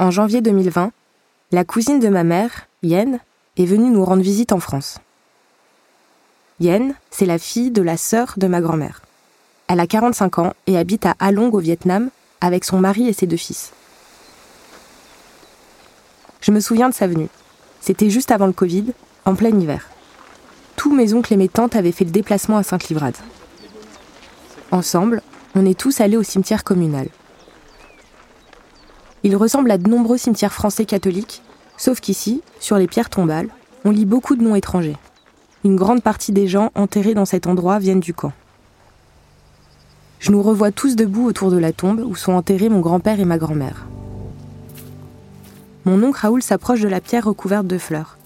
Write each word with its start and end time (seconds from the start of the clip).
En 0.00 0.10
janvier 0.10 0.40
2020, 0.40 0.92
la 1.52 1.62
cousine 1.62 2.00
de 2.00 2.08
ma 2.08 2.24
mère, 2.24 2.68
Yen, 2.82 3.20
est 3.58 3.66
venue 3.66 3.90
nous 3.90 4.02
rendre 4.02 4.22
visite 4.22 4.50
en 4.50 4.58
France. 4.58 4.98
Yen, 6.58 6.94
c'est 7.10 7.26
la 7.26 7.38
fille 7.38 7.70
de 7.70 7.82
la 7.82 7.98
sœur 7.98 8.32
de 8.38 8.46
ma 8.46 8.62
grand-mère. 8.62 9.02
Elle 9.68 9.78
a 9.78 9.86
45 9.86 10.38
ans 10.38 10.54
et 10.66 10.78
habite 10.78 11.04
à 11.04 11.16
Along 11.18 11.50
au 11.52 11.58
Vietnam 11.58 12.08
avec 12.40 12.64
son 12.64 12.78
mari 12.78 13.08
et 13.08 13.12
ses 13.12 13.26
deux 13.26 13.36
fils. 13.36 13.72
Je 16.40 16.50
me 16.50 16.60
souviens 16.60 16.88
de 16.88 16.94
sa 16.94 17.06
venue. 17.06 17.28
C'était 17.82 18.08
juste 18.08 18.30
avant 18.30 18.46
le 18.46 18.54
Covid, 18.54 18.94
en 19.26 19.34
plein 19.34 19.50
hiver. 19.50 19.86
Tous 20.76 20.94
mes 20.94 21.12
oncles 21.12 21.34
et 21.34 21.36
mes 21.36 21.50
tantes 21.50 21.76
avaient 21.76 21.92
fait 21.92 22.06
le 22.06 22.10
déplacement 22.10 22.56
à 22.56 22.62
Sainte-Livrade. 22.62 23.18
Ensemble, 24.70 25.20
on 25.54 25.66
est 25.66 25.78
tous 25.78 26.00
allés 26.00 26.16
au 26.16 26.22
cimetière 26.22 26.64
communal. 26.64 27.08
Il 29.22 29.36
ressemble 29.36 29.70
à 29.70 29.78
de 29.78 29.88
nombreux 29.88 30.16
cimetières 30.16 30.52
français 30.52 30.84
catholiques, 30.84 31.42
sauf 31.76 32.00
qu'ici, 32.00 32.42
sur 32.58 32.76
les 32.76 32.86
pierres 32.86 33.10
tombales, 33.10 33.48
on 33.84 33.90
lit 33.90 34.04
beaucoup 34.06 34.36
de 34.36 34.42
noms 34.42 34.54
étrangers. 34.54 34.96
Une 35.64 35.76
grande 35.76 36.02
partie 36.02 36.32
des 36.32 36.46
gens 36.46 36.70
enterrés 36.74 37.14
dans 37.14 37.26
cet 37.26 37.46
endroit 37.46 37.78
viennent 37.78 38.00
du 38.00 38.14
camp. 38.14 38.32
Je 40.18 40.32
nous 40.32 40.42
revois 40.42 40.70
tous 40.70 40.96
debout 40.96 41.26
autour 41.26 41.50
de 41.50 41.58
la 41.58 41.72
tombe 41.72 42.00
où 42.00 42.14
sont 42.14 42.32
enterrés 42.32 42.68
mon 42.68 42.80
grand-père 42.80 43.20
et 43.20 43.24
ma 43.24 43.38
grand-mère. 43.38 43.86
Mon 45.84 46.02
oncle 46.02 46.20
Raoul 46.20 46.42
s'approche 46.42 46.80
de 46.80 46.88
la 46.88 47.00
pierre 47.00 47.24
recouverte 47.24 47.66
de 47.66 47.78
fleurs. 47.78 48.18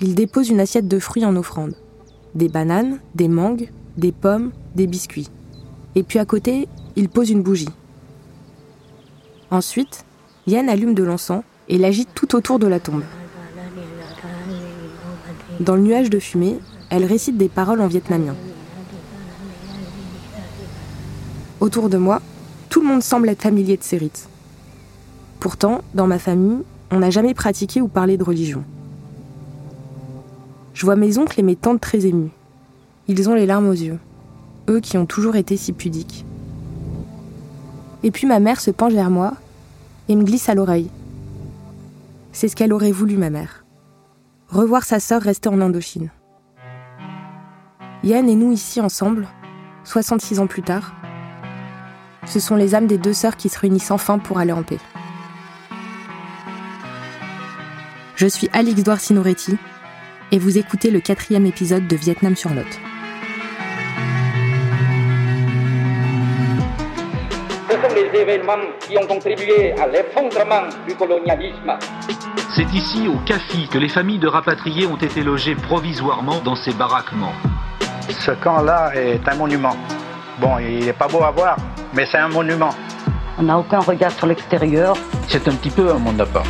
Il 0.00 0.14
dépose 0.14 0.48
une 0.48 0.60
assiette 0.60 0.88
de 0.88 0.98
fruits 0.98 1.26
en 1.26 1.36
offrande. 1.36 1.74
Des 2.34 2.48
bananes, 2.48 2.98
des 3.14 3.28
mangues, 3.28 3.70
des 3.98 4.12
pommes, 4.12 4.52
des 4.74 4.86
biscuits. 4.86 5.28
Et 5.94 6.02
puis 6.02 6.18
à 6.18 6.24
côté, 6.24 6.68
il 6.96 7.10
pose 7.10 7.28
une 7.28 7.42
bougie. 7.42 7.68
Ensuite, 9.50 10.04
Yann 10.46 10.68
allume 10.68 10.94
de 10.94 11.02
l'encens 11.02 11.42
et 11.68 11.76
l'agite 11.76 12.10
tout 12.14 12.36
autour 12.36 12.58
de 12.58 12.68
la 12.68 12.78
tombe. 12.78 13.02
Dans 15.58 15.74
le 15.74 15.82
nuage 15.82 16.08
de 16.08 16.20
fumée, 16.20 16.58
elle 16.88 17.04
récite 17.04 17.36
des 17.36 17.48
paroles 17.48 17.80
en 17.80 17.88
vietnamien. 17.88 18.34
Autour 21.60 21.88
de 21.88 21.98
moi, 21.98 22.22
tout 22.68 22.80
le 22.80 22.86
monde 22.86 23.02
semble 23.02 23.28
être 23.28 23.42
familier 23.42 23.76
de 23.76 23.82
ces 23.82 23.98
rites. 23.98 24.28
Pourtant, 25.40 25.82
dans 25.94 26.06
ma 26.06 26.18
famille, 26.18 26.62
on 26.92 27.00
n'a 27.00 27.10
jamais 27.10 27.34
pratiqué 27.34 27.80
ou 27.80 27.88
parlé 27.88 28.16
de 28.16 28.24
religion. 28.24 28.64
Je 30.74 30.86
vois 30.86 30.96
mes 30.96 31.18
oncles 31.18 31.40
et 31.40 31.42
mes 31.42 31.56
tantes 31.56 31.80
très 31.80 32.06
émus. 32.06 32.30
Ils 33.08 33.28
ont 33.28 33.34
les 33.34 33.46
larmes 33.46 33.68
aux 33.68 33.72
yeux, 33.72 33.98
eux 34.68 34.80
qui 34.80 34.96
ont 34.96 35.06
toujours 35.06 35.36
été 35.36 35.56
si 35.56 35.72
pudiques. 35.72 36.24
Et 38.02 38.10
puis 38.10 38.26
ma 38.26 38.40
mère 38.40 38.60
se 38.60 38.70
penche 38.70 38.92
vers 38.92 39.10
moi 39.10 39.34
et 40.08 40.16
me 40.16 40.24
glisse 40.24 40.48
à 40.48 40.54
l'oreille. 40.54 40.90
C'est 42.32 42.48
ce 42.48 42.56
qu'elle 42.56 42.72
aurait 42.72 42.92
voulu, 42.92 43.16
ma 43.16 43.30
mère. 43.30 43.64
Revoir 44.48 44.84
sa 44.84 45.00
sœur 45.00 45.22
rester 45.22 45.48
en 45.48 45.60
Indochine. 45.60 46.10
Yann 48.02 48.28
et 48.28 48.34
nous 48.34 48.52
ici 48.52 48.80
ensemble, 48.80 49.28
66 49.84 50.40
ans 50.40 50.46
plus 50.46 50.62
tard, 50.62 50.94
ce 52.26 52.40
sont 52.40 52.56
les 52.56 52.74
âmes 52.74 52.86
des 52.86 52.98
deux 52.98 53.12
sœurs 53.12 53.36
qui 53.36 53.48
se 53.48 53.58
réunissent 53.58 53.90
enfin 53.90 54.18
pour 54.18 54.38
aller 54.38 54.52
en 54.52 54.62
paix. 54.62 54.78
Je 58.16 58.26
suis 58.26 58.48
Alix 58.52 58.82
Douard 58.82 59.00
Sinoretti 59.00 59.56
et 60.32 60.38
vous 60.38 60.58
écoutez 60.58 60.90
le 60.90 61.00
quatrième 61.00 61.46
épisode 61.46 61.86
de 61.86 61.96
Vietnam 61.96 62.36
sur 62.36 62.52
Lot. 62.54 62.89
Les 68.02 68.20
événements 68.20 68.56
qui 68.80 68.96
ont 68.98 69.06
contribué 69.06 69.72
à 69.72 69.86
l'effondrement 69.86 70.68
du 70.86 70.94
colonialisme. 70.94 71.72
C'est 72.54 72.72
ici, 72.74 73.08
au 73.08 73.16
CAFI, 73.26 73.68
que 73.68 73.78
les 73.78 73.88
familles 73.88 74.18
de 74.18 74.28
rapatriés 74.28 74.86
ont 74.86 74.96
été 74.96 75.22
logées 75.22 75.54
provisoirement 75.54 76.40
dans 76.40 76.56
ces 76.56 76.72
baraquements. 76.72 77.32
Ce 78.08 78.32
camp-là 78.32 78.92
est 78.94 79.26
un 79.28 79.36
monument. 79.36 79.76
Bon, 80.38 80.58
il 80.58 80.84
n'est 80.84 80.92
pas 80.92 81.06
beau 81.06 81.22
à 81.22 81.30
voir, 81.30 81.56
mais 81.94 82.06
c'est 82.10 82.18
un 82.18 82.28
monument. 82.28 82.70
On 83.38 83.42
n'a 83.42 83.58
aucun 83.58 83.80
regard 83.80 84.10
sur 84.12 84.26
l'extérieur. 84.26 84.96
C'est 85.28 85.46
un 85.48 85.52
petit 85.52 85.70
peu 85.70 85.90
un 85.90 85.98
monde 85.98 86.20
à 86.20 86.26
part. 86.26 86.44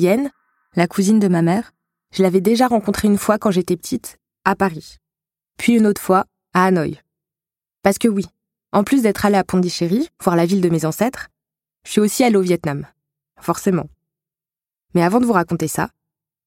Yen, 0.00 0.30
la 0.76 0.86
cousine 0.86 1.18
de 1.18 1.28
ma 1.28 1.42
mère, 1.42 1.72
je 2.12 2.22
l'avais 2.22 2.40
déjà 2.40 2.66
rencontrée 2.68 3.06
une 3.06 3.18
fois 3.18 3.38
quand 3.38 3.50
j'étais 3.50 3.76
petite, 3.76 4.18
à 4.46 4.56
Paris. 4.56 4.96
Puis 5.58 5.74
une 5.74 5.86
autre 5.86 6.00
fois, 6.00 6.24
à 6.54 6.64
Hanoï. 6.64 6.98
Parce 7.82 7.98
que 7.98 8.08
oui, 8.08 8.24
en 8.72 8.82
plus 8.82 9.02
d'être 9.02 9.26
allée 9.26 9.36
à 9.36 9.44
Pondichéry, 9.44 10.08
voir 10.22 10.36
la 10.36 10.46
ville 10.46 10.62
de 10.62 10.70
mes 10.70 10.86
ancêtres, 10.86 11.28
je 11.84 11.92
suis 11.92 12.00
aussi 12.00 12.24
allée 12.24 12.36
au 12.36 12.40
Vietnam. 12.40 12.86
Forcément. 13.40 13.88
Mais 14.94 15.02
avant 15.02 15.20
de 15.20 15.26
vous 15.26 15.34
raconter 15.34 15.68
ça, 15.68 15.90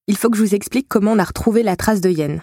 il 0.08 0.16
faut 0.16 0.30
que 0.30 0.36
je 0.36 0.42
vous 0.42 0.54
explique 0.54 0.88
comment 0.88 1.12
on 1.12 1.18
a 1.18 1.24
retrouvé 1.24 1.62
la 1.62 1.76
trace 1.76 2.00
de 2.00 2.10
Yen. 2.10 2.42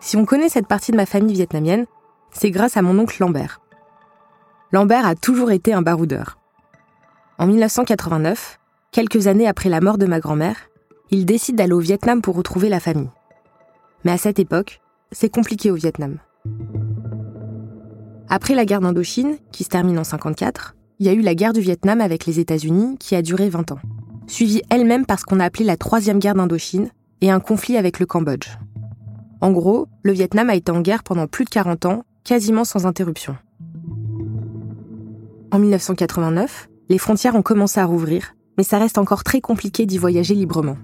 Si 0.00 0.16
on 0.16 0.24
connaît 0.24 0.48
cette 0.48 0.68
partie 0.68 0.92
de 0.92 0.96
ma 0.96 1.06
famille 1.06 1.34
vietnamienne, 1.34 1.86
c'est 2.30 2.50
grâce 2.50 2.76
à 2.76 2.82
mon 2.82 2.98
oncle 2.98 3.16
Lambert. 3.20 3.60
Lambert 4.70 5.06
a 5.06 5.14
toujours 5.14 5.50
été 5.50 5.72
un 5.74 5.82
baroudeur. 5.82 6.38
En 7.38 7.46
1989, 7.46 8.60
quelques 8.94 9.26
années 9.26 9.48
après 9.48 9.68
la 9.68 9.80
mort 9.80 9.98
de 9.98 10.06
ma 10.06 10.20
grand-mère, 10.20 10.56
il 11.10 11.26
décide 11.26 11.56
d'aller 11.56 11.72
au 11.72 11.80
Vietnam 11.80 12.22
pour 12.22 12.36
retrouver 12.36 12.68
la 12.68 12.78
famille. 12.78 13.10
Mais 14.04 14.12
à 14.12 14.18
cette 14.18 14.38
époque, 14.38 14.80
c'est 15.10 15.28
compliqué 15.28 15.72
au 15.72 15.74
Vietnam. 15.74 16.18
Après 18.28 18.54
la 18.54 18.64
guerre 18.64 18.80
d'Indochine, 18.80 19.36
qui 19.50 19.64
se 19.64 19.68
termine 19.68 19.98
en 19.98 20.04
54, 20.04 20.76
il 21.00 21.06
y 21.06 21.08
a 21.08 21.12
eu 21.12 21.22
la 21.22 21.34
guerre 21.34 21.52
du 21.52 21.60
Vietnam 21.60 22.00
avec 22.00 22.24
les 22.24 22.38
États-Unis 22.38 22.96
qui 23.00 23.16
a 23.16 23.22
duré 23.22 23.48
20 23.48 23.72
ans, 23.72 23.80
suivie 24.28 24.62
elle-même 24.70 25.06
par 25.06 25.18
ce 25.18 25.24
qu'on 25.24 25.40
a 25.40 25.44
appelé 25.44 25.64
la 25.64 25.76
troisième 25.76 26.20
guerre 26.20 26.36
d'Indochine 26.36 26.90
et 27.20 27.32
un 27.32 27.40
conflit 27.40 27.76
avec 27.76 27.98
le 27.98 28.06
Cambodge. 28.06 28.46
En 29.40 29.50
gros, 29.50 29.88
le 30.04 30.12
Vietnam 30.12 30.50
a 30.50 30.54
été 30.54 30.70
en 30.70 30.80
guerre 30.80 31.02
pendant 31.02 31.26
plus 31.26 31.44
de 31.44 31.50
40 31.50 31.86
ans, 31.86 32.04
quasiment 32.22 32.64
sans 32.64 32.86
interruption. 32.86 33.36
En 35.50 35.58
1989, 35.58 36.68
les 36.90 36.98
frontières 36.98 37.34
ont 37.34 37.42
commencé 37.42 37.80
à 37.80 37.86
rouvrir 37.86 38.34
mais 38.56 38.64
ça 38.64 38.78
reste 38.78 38.98
encore 38.98 39.24
très 39.24 39.40
compliqué 39.40 39.86
d'y 39.86 39.98
voyager 39.98 40.34
librement. 40.34 40.76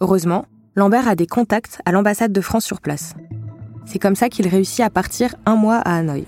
Heureusement, 0.00 0.46
Lambert 0.74 1.08
a 1.08 1.16
des 1.16 1.26
contacts 1.26 1.80
à 1.84 1.92
l'ambassade 1.92 2.32
de 2.32 2.40
France 2.40 2.64
sur 2.64 2.80
place. 2.80 3.14
C'est 3.86 3.98
comme 3.98 4.16
ça 4.16 4.28
qu'il 4.28 4.48
réussit 4.48 4.84
à 4.84 4.90
partir 4.90 5.34
un 5.46 5.56
mois 5.56 5.76
à 5.76 5.96
Hanoï. 5.96 6.26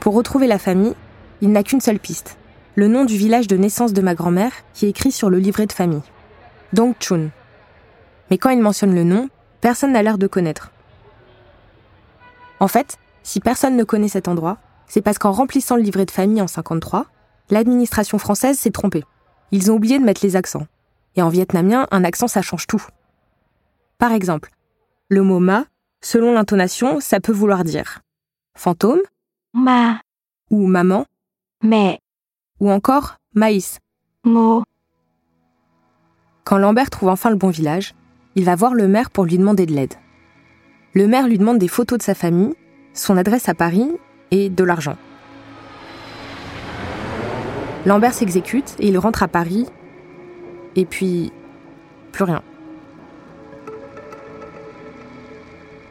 Pour 0.00 0.14
retrouver 0.14 0.46
la 0.46 0.58
famille, 0.58 0.94
il 1.40 1.50
n'a 1.50 1.62
qu'une 1.62 1.80
seule 1.80 1.98
piste, 1.98 2.38
le 2.76 2.86
nom 2.86 3.04
du 3.04 3.16
village 3.16 3.48
de 3.48 3.56
naissance 3.56 3.92
de 3.92 4.02
ma 4.02 4.14
grand-mère 4.14 4.52
qui 4.72 4.86
est 4.86 4.90
écrit 4.90 5.10
sur 5.10 5.30
le 5.30 5.38
livret 5.38 5.66
de 5.66 5.72
famille. 5.72 6.02
Dong 6.72 6.94
Chun. 7.00 7.30
Mais 8.30 8.38
quand 8.38 8.50
il 8.50 8.60
mentionne 8.60 8.94
le 8.94 9.04
nom, 9.04 9.28
personne 9.60 9.92
n'a 9.92 10.02
l'air 10.02 10.18
de 10.18 10.26
connaître. 10.26 10.70
En 12.60 12.68
fait, 12.68 12.98
si 13.22 13.40
personne 13.40 13.76
ne 13.76 13.84
connaît 13.84 14.08
cet 14.08 14.28
endroit, 14.28 14.58
c'est 14.88 15.02
parce 15.02 15.18
qu'en 15.18 15.32
remplissant 15.32 15.76
le 15.76 15.82
livret 15.82 16.06
de 16.06 16.10
famille 16.10 16.42
en 16.42 16.46
53, 16.46 17.06
l'administration 17.50 18.18
française 18.18 18.58
s'est 18.58 18.70
trompée. 18.70 19.04
Ils 19.52 19.70
ont 19.70 19.74
oublié 19.74 19.98
de 19.98 20.04
mettre 20.04 20.24
les 20.24 20.36
accents. 20.36 20.66
Et 21.16 21.22
en 21.22 21.28
vietnamien, 21.28 21.86
un 21.90 22.04
accent, 22.04 22.28
ça 22.28 22.42
change 22.42 22.66
tout. 22.66 22.84
Par 23.98 24.12
exemple, 24.12 24.50
le 25.08 25.22
mot 25.22 25.40
ma, 25.40 25.64
selon 26.02 26.32
l'intonation, 26.32 27.00
ça 27.00 27.20
peut 27.20 27.32
vouloir 27.32 27.64
dire 27.64 28.00
fantôme, 28.56 29.00
ma, 29.54 30.00
ou 30.50 30.66
maman, 30.66 31.06
mais, 31.62 31.98
ou 32.60 32.70
encore 32.70 33.16
maïs, 33.34 33.78
mo. 34.24 34.64
Quand 36.44 36.58
Lambert 36.58 36.90
trouve 36.90 37.08
enfin 37.08 37.30
le 37.30 37.36
bon 37.36 37.50
village, 37.50 37.94
il 38.34 38.44
va 38.44 38.56
voir 38.56 38.74
le 38.74 38.88
maire 38.88 39.10
pour 39.10 39.24
lui 39.24 39.38
demander 39.38 39.66
de 39.66 39.72
l'aide. 39.72 39.94
Le 40.94 41.06
maire 41.06 41.28
lui 41.28 41.38
demande 41.38 41.58
des 41.58 41.68
photos 41.68 41.98
de 41.98 42.02
sa 42.02 42.14
famille 42.14 42.54
son 42.98 43.16
adresse 43.16 43.48
à 43.48 43.54
Paris 43.54 43.88
et 44.30 44.48
de 44.48 44.64
l'argent. 44.64 44.96
Lambert 47.86 48.14
s'exécute 48.14 48.74
et 48.78 48.88
il 48.88 48.98
rentre 48.98 49.22
à 49.22 49.28
Paris. 49.28 49.66
Et 50.76 50.84
puis, 50.84 51.32
plus 52.12 52.24
rien. 52.24 52.42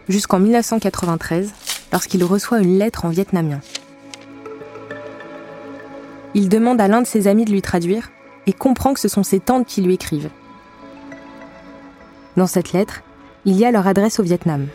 jusqu'en 0.09 0.39
1993, 0.39 1.53
lorsqu'il 1.91 2.23
reçoit 2.23 2.59
une 2.59 2.77
lettre 2.77 3.05
en 3.05 3.09
vietnamien. 3.09 3.59
Il 6.33 6.49
demande 6.49 6.79
à 6.81 6.87
l'un 6.87 7.01
de 7.01 7.07
ses 7.07 7.27
amis 7.27 7.45
de 7.45 7.51
lui 7.51 7.61
traduire 7.61 8.11
et 8.45 8.53
comprend 8.53 8.93
que 8.93 8.99
ce 8.99 9.07
sont 9.07 9.23
ses 9.23 9.39
tantes 9.39 9.65
qui 9.65 9.81
lui 9.81 9.95
écrivent. 9.95 10.29
Dans 12.35 12.47
cette 12.47 12.71
lettre, 12.71 13.01
il 13.45 13.57
y 13.57 13.65
a 13.65 13.71
leur 13.71 13.87
adresse 13.87 14.19
au 14.19 14.23
Vietnam. 14.23 14.67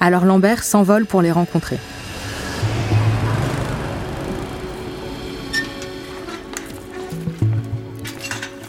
Alors 0.00 0.24
Lambert 0.24 0.62
s'envole 0.62 1.06
pour 1.06 1.22
les 1.22 1.32
rencontrer. 1.32 1.78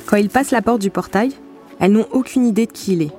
Quand 0.08 0.16
il 0.16 0.30
passe 0.30 0.52
la 0.52 0.62
porte 0.62 0.82
du 0.82 0.90
portail, 0.90 1.34
elles 1.80 1.92
n'ont 1.92 2.08
aucune 2.12 2.48
idée 2.48 2.66
de 2.66 2.72
qui 2.72 2.94
il 2.94 3.02
est. 3.02 3.14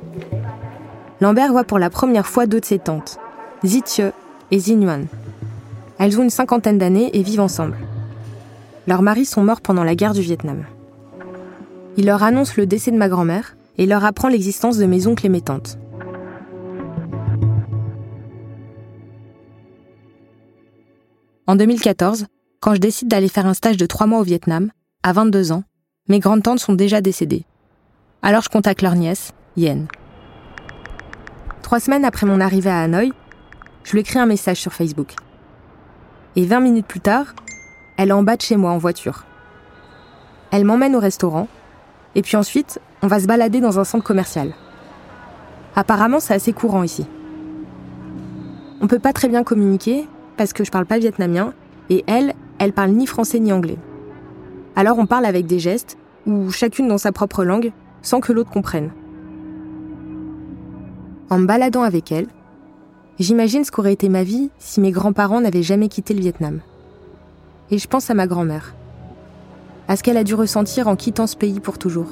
Lambert 1.20 1.52
voit 1.52 1.64
pour 1.64 1.78
la 1.78 1.90
première 1.90 2.26
fois 2.26 2.46
deux 2.46 2.60
de 2.60 2.64
ses 2.64 2.78
tantes, 2.78 3.18
Zitye 3.64 4.10
et 4.50 4.58
Zinuan. 4.58 5.04
Elles 5.98 6.18
ont 6.18 6.22
une 6.22 6.30
cinquantaine 6.30 6.78
d'années 6.78 7.10
et 7.12 7.22
vivent 7.22 7.40
ensemble. 7.40 7.76
Leurs 8.86 9.02
maris 9.02 9.26
sont 9.26 9.42
morts 9.42 9.60
pendant 9.60 9.84
la 9.84 9.94
guerre 9.94 10.14
du 10.14 10.22
Vietnam. 10.22 10.64
Il 11.98 12.06
leur 12.06 12.22
annonce 12.22 12.56
le 12.56 12.66
décès 12.66 12.90
de 12.90 12.96
ma 12.96 13.10
grand-mère 13.10 13.56
et 13.76 13.84
leur 13.84 14.04
apprend 14.06 14.28
l'existence 14.28 14.78
de 14.78 14.86
mes 14.86 15.06
oncles 15.06 15.26
et 15.26 15.28
mes 15.28 15.42
tantes. 15.42 15.78
En 21.46 21.54
2014, 21.56 22.26
quand 22.60 22.74
je 22.74 22.80
décide 22.80 23.08
d'aller 23.08 23.28
faire 23.28 23.46
un 23.46 23.54
stage 23.54 23.76
de 23.76 23.86
trois 23.86 24.06
mois 24.06 24.20
au 24.20 24.24
Vietnam, 24.24 24.70
à 25.02 25.12
22 25.12 25.52
ans, 25.52 25.64
mes 26.08 26.20
grandes-tantes 26.20 26.58
sont 26.58 26.72
déjà 26.72 27.00
décédées. 27.00 27.44
Alors 28.22 28.42
je 28.42 28.48
contacte 28.48 28.82
leur 28.82 28.94
nièce, 28.94 29.32
Yen. 29.56 29.86
Trois 31.62 31.80
semaines 31.80 32.04
après 32.04 32.26
mon 32.26 32.40
arrivée 32.40 32.70
à 32.70 32.80
Hanoï, 32.80 33.12
je 33.84 33.92
lui 33.92 34.00
écris 34.00 34.18
un 34.18 34.26
message 34.26 34.58
sur 34.58 34.72
Facebook. 34.72 35.14
Et 36.34 36.46
20 36.46 36.60
minutes 36.60 36.86
plus 36.86 37.00
tard, 37.00 37.34
elle 37.96 38.08
est 38.08 38.12
en 38.12 38.22
bas 38.22 38.36
de 38.36 38.42
chez 38.42 38.56
moi 38.56 38.70
en 38.70 38.78
voiture. 38.78 39.24
Elle 40.50 40.64
m'emmène 40.64 40.96
au 40.96 41.00
restaurant, 41.00 41.48
et 42.14 42.22
puis 42.22 42.36
ensuite, 42.36 42.80
on 43.02 43.06
va 43.06 43.20
se 43.20 43.26
balader 43.26 43.60
dans 43.60 43.78
un 43.78 43.84
centre 43.84 44.04
commercial. 44.04 44.54
Apparemment, 45.76 46.20
c'est 46.20 46.34
assez 46.34 46.52
courant 46.52 46.82
ici. 46.82 47.06
On 48.80 48.86
peut 48.86 48.98
pas 48.98 49.12
très 49.12 49.28
bien 49.28 49.44
communiquer 49.44 50.08
parce 50.36 50.52
que 50.52 50.64
je 50.64 50.70
parle 50.70 50.86
pas 50.86 50.98
vietnamien, 50.98 51.52
et 51.90 52.04
elle, 52.06 52.34
elle 52.58 52.72
parle 52.72 52.90
ni 52.90 53.06
français 53.06 53.40
ni 53.40 53.52
anglais. 53.52 53.78
Alors 54.78 55.00
on 55.00 55.06
parle 55.06 55.24
avec 55.24 55.46
des 55.46 55.58
gestes, 55.58 55.98
ou 56.24 56.52
chacune 56.52 56.86
dans 56.86 56.98
sa 56.98 57.10
propre 57.10 57.42
langue, 57.42 57.72
sans 58.00 58.20
que 58.20 58.32
l'autre 58.32 58.52
comprenne. 58.52 58.92
En 61.30 61.40
me 61.40 61.46
baladant 61.46 61.82
avec 61.82 62.12
elle, 62.12 62.28
j'imagine 63.18 63.64
ce 63.64 63.72
qu'aurait 63.72 63.94
été 63.94 64.08
ma 64.08 64.22
vie 64.22 64.50
si 64.60 64.80
mes 64.80 64.92
grands-parents 64.92 65.40
n'avaient 65.40 65.64
jamais 65.64 65.88
quitté 65.88 66.14
le 66.14 66.20
Vietnam. 66.20 66.60
Et 67.72 67.78
je 67.78 67.88
pense 67.88 68.08
à 68.08 68.14
ma 68.14 68.28
grand-mère, 68.28 68.76
à 69.88 69.96
ce 69.96 70.04
qu'elle 70.04 70.16
a 70.16 70.22
dû 70.22 70.36
ressentir 70.36 70.86
en 70.86 70.94
quittant 70.94 71.26
ce 71.26 71.36
pays 71.36 71.58
pour 71.58 71.76
toujours. 71.76 72.10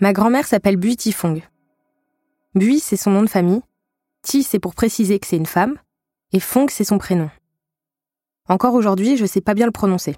Ma 0.00 0.12
grand-mère 0.12 0.48
s'appelle 0.48 0.78
Bui 0.78 0.96
Tifong. 0.96 1.42
Bui, 2.56 2.80
c'est 2.80 2.96
son 2.96 3.12
nom 3.12 3.22
de 3.22 3.28
famille. 3.28 3.62
Ti, 4.22 4.42
c'est 4.42 4.58
pour 4.58 4.74
préciser 4.74 5.18
que 5.18 5.26
c'est 5.26 5.36
une 5.36 5.46
femme. 5.46 5.76
Et 6.32 6.40
Fong, 6.40 6.70
c'est 6.70 6.84
son 6.84 6.98
prénom. 6.98 7.30
Encore 8.48 8.74
aujourd'hui, 8.74 9.16
je 9.16 9.22
ne 9.22 9.28
sais 9.28 9.40
pas 9.40 9.54
bien 9.54 9.66
le 9.66 9.72
prononcer. 9.72 10.16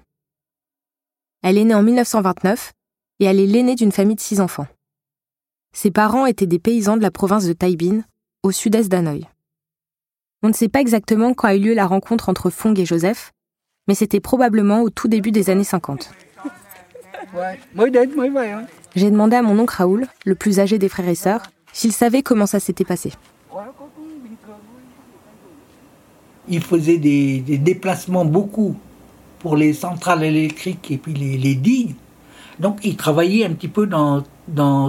Elle 1.42 1.58
est 1.58 1.64
née 1.64 1.74
en 1.74 1.82
1929 1.82 2.72
et 3.20 3.24
elle 3.24 3.40
est 3.40 3.46
l'aînée 3.46 3.74
d'une 3.74 3.92
famille 3.92 4.16
de 4.16 4.20
six 4.20 4.40
enfants. 4.40 4.66
Ses 5.74 5.90
parents 5.90 6.26
étaient 6.26 6.46
des 6.46 6.58
paysans 6.58 6.96
de 6.96 7.02
la 7.02 7.10
province 7.10 7.46
de 7.46 7.52
Tai 7.52 7.74
Binh, 7.76 8.04
au 8.42 8.52
sud-est 8.52 8.88
d'Hanoï. 8.88 9.26
On 10.42 10.48
ne 10.48 10.52
sait 10.52 10.68
pas 10.68 10.80
exactement 10.80 11.34
quand 11.34 11.48
a 11.48 11.54
eu 11.54 11.60
lieu 11.60 11.74
la 11.74 11.86
rencontre 11.86 12.28
entre 12.28 12.50
Fong 12.50 12.78
et 12.78 12.84
Joseph, 12.84 13.32
mais 13.88 13.94
c'était 13.94 14.20
probablement 14.20 14.82
au 14.82 14.90
tout 14.90 15.08
début 15.08 15.30
des 15.30 15.50
années 15.50 15.64
50. 15.64 16.10
J'ai 18.94 19.10
demandé 19.10 19.36
à 19.36 19.42
mon 19.42 19.58
oncle 19.58 19.74
Raoul, 19.76 20.06
le 20.26 20.34
plus 20.34 20.60
âgé 20.60 20.78
des 20.78 20.88
frères 20.88 21.08
et 21.08 21.14
sœurs, 21.14 21.42
s'il 21.72 21.92
savait 21.92 22.22
comment 22.22 22.46
ça 22.46 22.60
s'était 22.60 22.84
passé. 22.84 23.12
Il 26.52 26.60
faisait 26.60 26.98
des, 26.98 27.40
déplacements 27.40 28.26
beaucoup 28.26 28.76
pour 29.38 29.56
les 29.56 29.72
centrales 29.72 30.22
électriques 30.22 30.90
et 30.90 30.98
puis 30.98 31.14
les, 31.14 31.54
digues. 31.54 31.94
Donc 32.60 32.80
il 32.84 32.96
travaillait 32.96 33.46
un 33.46 33.54
petit 33.54 33.68
peu 33.68 33.86
dans, 33.86 34.22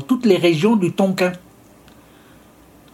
toutes 0.01 0.25
les 0.25 0.35
régions 0.35 0.75
du 0.75 0.91
Tonkin. 0.91 1.31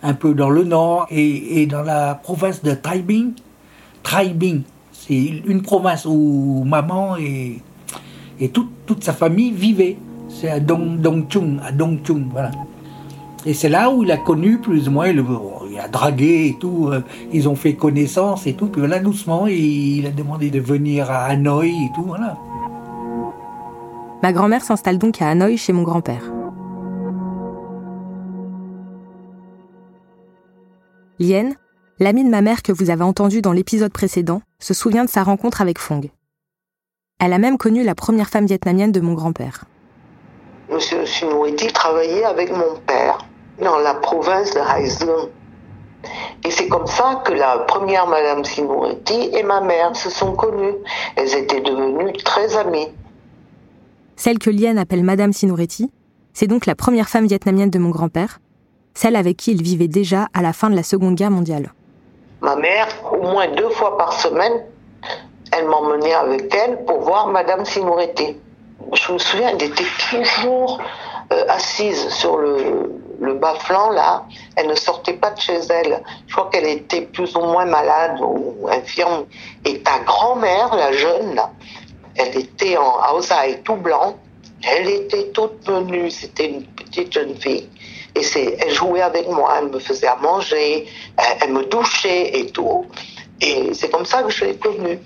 Un 0.04 0.14
peu 0.14 0.36
dans 0.36 0.52
le 0.52 0.64
nord 0.64 1.08
et, 1.10 1.66
dans 1.66 1.82
la 1.82 2.14
province 2.14 2.64
de 2.64 2.76
Tai 2.76 3.02
Binh. 3.02 3.34
Tai 4.04 4.30
Binh, 4.30 4.62
c'est 4.94 5.42
une 5.46 5.64
province 5.64 6.06
où 6.06 6.64
maman 6.64 7.18
et, 7.18 7.62
toute, 8.54 8.70
toute 8.86 9.04
sa 9.04 9.14
famille 9.14 9.52
vivaient. 9.52 9.98
C'est 10.30 10.50
à 10.50 10.60
Dong, 10.60 11.02
Dongchung, 11.02 11.60
à 11.64 11.72
Dongchung, 11.72 12.28
voilà. 12.32 12.52
Et 13.48 13.56
c'est 13.56 13.70
là 13.70 13.90
où 13.90 14.04
il 14.04 14.12
a 14.12 14.18
connu 14.18 14.60
plus 14.60 14.88
ou 14.88 14.92
moins, 14.92 15.12
le, 15.12 15.24
il 15.80 15.86
a 15.86 15.88
dragué 15.88 16.48
et 16.48 16.58
tout, 16.60 16.90
euh, 16.92 17.02
ils 17.32 17.48
ont 17.48 17.56
fait 17.56 17.76
connaissance 17.76 18.48
et 18.48 18.54
tout, 18.54 18.68
puis 18.68 18.86
là 18.86 19.00
doucement, 19.00 19.48
il 19.48 20.06
a 20.06 20.12
demandé 20.12 20.50
de 20.50 20.60
venir 20.60 21.10
à 21.10 21.26
Hanoï 21.26 21.70
et 21.70 21.92
tout, 21.96 22.04
voilà. 22.04 22.38
Ma 24.22 24.34
grand-mère 24.34 24.64
s'installe 24.64 24.98
donc 24.98 25.22
à 25.22 25.30
Hanoï 25.30 25.58
chez 25.58 25.72
mon 25.72 25.84
grand-père. 25.84 26.24
Lien, 31.20 31.52
l'amie 32.00 32.26
de 32.26 32.30
ma 32.30 32.42
mère 32.42 32.62
que 32.62 32.74
vous 32.74 32.90
avez 32.90 33.04
entendu 33.04 33.42
dans 33.42 33.54
l'épisode 33.54 33.94
précédent, 33.94 34.42
se 34.60 34.74
souvient 34.74 35.06
de 35.06 35.10
sa 35.10 35.24
rencontre 35.24 35.62
avec 35.62 35.80
Fong. 35.80 36.10
Elle 37.20 37.34
a 37.34 37.38
même 37.38 37.58
connu 37.58 37.84
la 37.84 37.96
première 37.96 38.30
femme 38.30 38.46
vietnamienne 38.46 38.92
de 38.92 39.00
mon 39.00 39.14
grand-père. 39.14 39.66
Monsieur 40.70 41.06
Sinueti 41.06 41.68
travaillait 41.68 42.26
avec 42.26 42.52
mon 42.52 42.76
père 42.86 43.26
dans 43.62 43.78
la 43.80 43.94
province 43.96 44.54
de 44.54 44.60
Haizen. 44.60 45.30
Et 46.46 46.52
c'est 46.52 46.68
comme 46.68 46.88
ça 46.88 47.22
que 47.26 47.34
la 47.34 47.60
première 47.60 48.08
Madame 48.08 48.44
Sinueti 48.46 49.30
et 49.34 49.44
ma 49.44 49.62
mère 49.62 49.96
se 49.96 50.10
sont 50.10 50.34
connues. 50.34 50.76
Elles 51.16 51.36
étaient 51.36 51.62
devenues 51.62 52.14
très 52.14 52.56
amies. 52.56 52.88
Celle 54.16 54.40
que 54.40 54.50
Lien 54.50 54.78
appelle 54.78 55.04
Madame 55.04 55.34
Sinueti, 55.34 55.92
c'est 56.34 56.48
donc 56.48 56.66
la 56.66 56.76
première 56.76 57.10
femme 57.10 57.28
vietnamienne 57.28 57.70
de 57.70 57.80
mon 57.80 57.90
grand-père, 57.90 58.40
celle 58.94 59.16
avec 59.16 59.38
qui 59.38 59.52
il 59.52 59.62
vivait 59.62 59.88
déjà 59.88 60.28
à 60.34 60.42
la 60.42 60.54
fin 60.54 60.70
de 60.70 60.76
la 60.76 60.84
Seconde 60.84 61.16
Guerre 61.16 61.32
mondiale. 61.32 61.74
Ma 62.42 62.56
mère, 62.56 62.88
au 63.12 63.22
moins 63.22 63.48
deux 63.54 63.70
fois 63.70 63.98
par 63.98 64.14
semaine, 64.14 64.64
elle 65.52 65.68
m'emmenait 65.68 66.14
avec 66.14 66.54
elle 66.54 66.86
pour 66.86 67.02
voir 67.02 67.28
Madame 67.28 67.66
Sinueti. 67.66 68.38
Je 68.94 69.12
me 69.12 69.18
souviens, 69.18 69.50
elle 69.50 69.64
était 69.64 69.84
toujours 70.10 70.82
euh, 71.34 71.44
assise 71.50 72.10
sur 72.10 72.38
le, 72.38 72.92
le 73.20 73.34
bas-flanc, 73.36 73.92
là. 73.92 74.26
Elle 74.56 74.68
ne 74.68 74.76
sortait 74.76 75.14
pas 75.14 75.32
de 75.32 75.40
chez 75.40 75.60
elle. 75.70 76.04
Je 76.28 76.36
crois 76.36 76.50
qu'elle 76.52 76.68
était 76.68 77.02
plus 77.02 77.36
ou 77.36 77.42
moins 77.42 77.66
malade 77.66 78.20
ou 78.22 78.68
infirme. 78.70 79.26
Et 79.66 79.80
ta 79.82 80.00
grand-mère, 80.00 80.76
la 80.76 80.92
jeune, 80.92 81.36
là, 81.36 81.52
elle 82.16 82.38
était 82.38 82.78
en 82.78 83.16
outside 83.16 83.64
tout 83.64 83.76
blanc. 83.76 84.18
Elle 84.64 84.90
était 84.90 85.30
toute 85.30 85.68
menue. 85.68 86.10
C'était 86.10 86.50
une 86.50 86.66
petite 86.66 87.14
jeune 87.14 87.36
fille. 87.36 87.70
Et 88.16 88.24
c'est, 88.24 88.58
elle 88.60 88.74
jouait 88.74 89.02
avec 89.02 89.28
moi. 89.30 89.56
Elle 89.60 89.70
me 89.70 89.80
faisait 89.80 90.08
à 90.08 90.16
manger. 90.16 90.88
Elle, 91.18 91.38
elle 91.42 91.54
me 91.54 91.64
douchait 91.66 92.38
et 92.38 92.48
tout. 92.48 92.86
Et 93.42 93.74
c'est 93.74 93.90
comme 93.90 94.06
ça 94.06 94.24
que 94.24 94.30
je 94.30 94.46
l'ai 94.46 94.58
connue, 94.58 95.00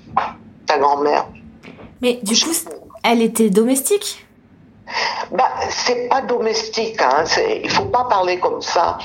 ta 0.66 0.78
grand-mère. 0.80 1.28
Mais 2.02 2.20
du 2.24 2.34
coup, 2.34 2.52
elle 3.04 3.22
était 3.22 3.50
domestique? 3.50 4.23
Bah, 5.32 5.50
c'est 5.70 6.10
pas 6.10 6.22
domestique, 6.22 7.02
hein. 7.02 7.24
il 7.64 7.70
faut 7.70 7.86
pas 7.86 8.04
parler 8.04 8.40
comme 8.40 8.62
ça. 8.62 8.98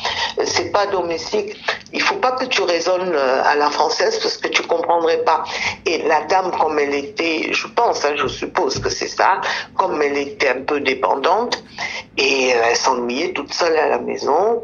C'est 0.45 0.71
pas 0.73 0.87
domestique. 0.87 1.57
Il 1.93 2.03
faut 2.03 2.17
pas 2.17 2.33
que 2.33 2.45
tu 2.45 2.63
raisonnes 2.63 3.15
à 3.15 3.55
la 3.55 3.71
française 3.71 4.19
parce 4.21 4.37
que 4.37 4.49
tu 4.49 4.63
comprendrais 4.63 5.19
pas. 5.25 5.45
Et 5.87 6.03
la 6.07 6.23
dame, 6.23 6.51
comme 6.51 6.79
elle 6.79 6.95
était, 6.95 7.53
je 7.53 7.67
pense, 7.69 8.05
hein, 8.05 8.15
je 8.17 8.27
suppose 8.27 8.79
que 8.79 8.91
c'est 8.91 9.09
ça, 9.09 9.41
comme 9.77 10.03
elle 10.03 10.19
était 10.19 10.51
un 10.51 10.63
peu 10.63 10.81
dépendante 10.81 11.63
et 12.17 12.49
elle 12.49 12.77
s'ennuyait 12.77 13.33
toute 13.33 13.55
seule 13.55 13.77
à 13.79 13.89
la 13.89 13.99
maison, 13.99 14.63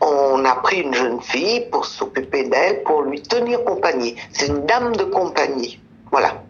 on 0.00 0.44
a 0.44 0.54
pris 0.56 0.80
une 0.80 0.94
jeune 0.94 1.20
fille 1.20 1.66
pour 1.70 1.86
s'occuper 1.86 2.44
d'elle, 2.44 2.82
pour 2.82 3.02
lui 3.02 3.22
tenir 3.22 3.64
compagnie. 3.64 4.16
C'est 4.32 4.48
une 4.48 4.66
dame 4.66 4.94
de 4.94 5.04
compagnie. 5.04 5.80
Voilà. 6.10 6.42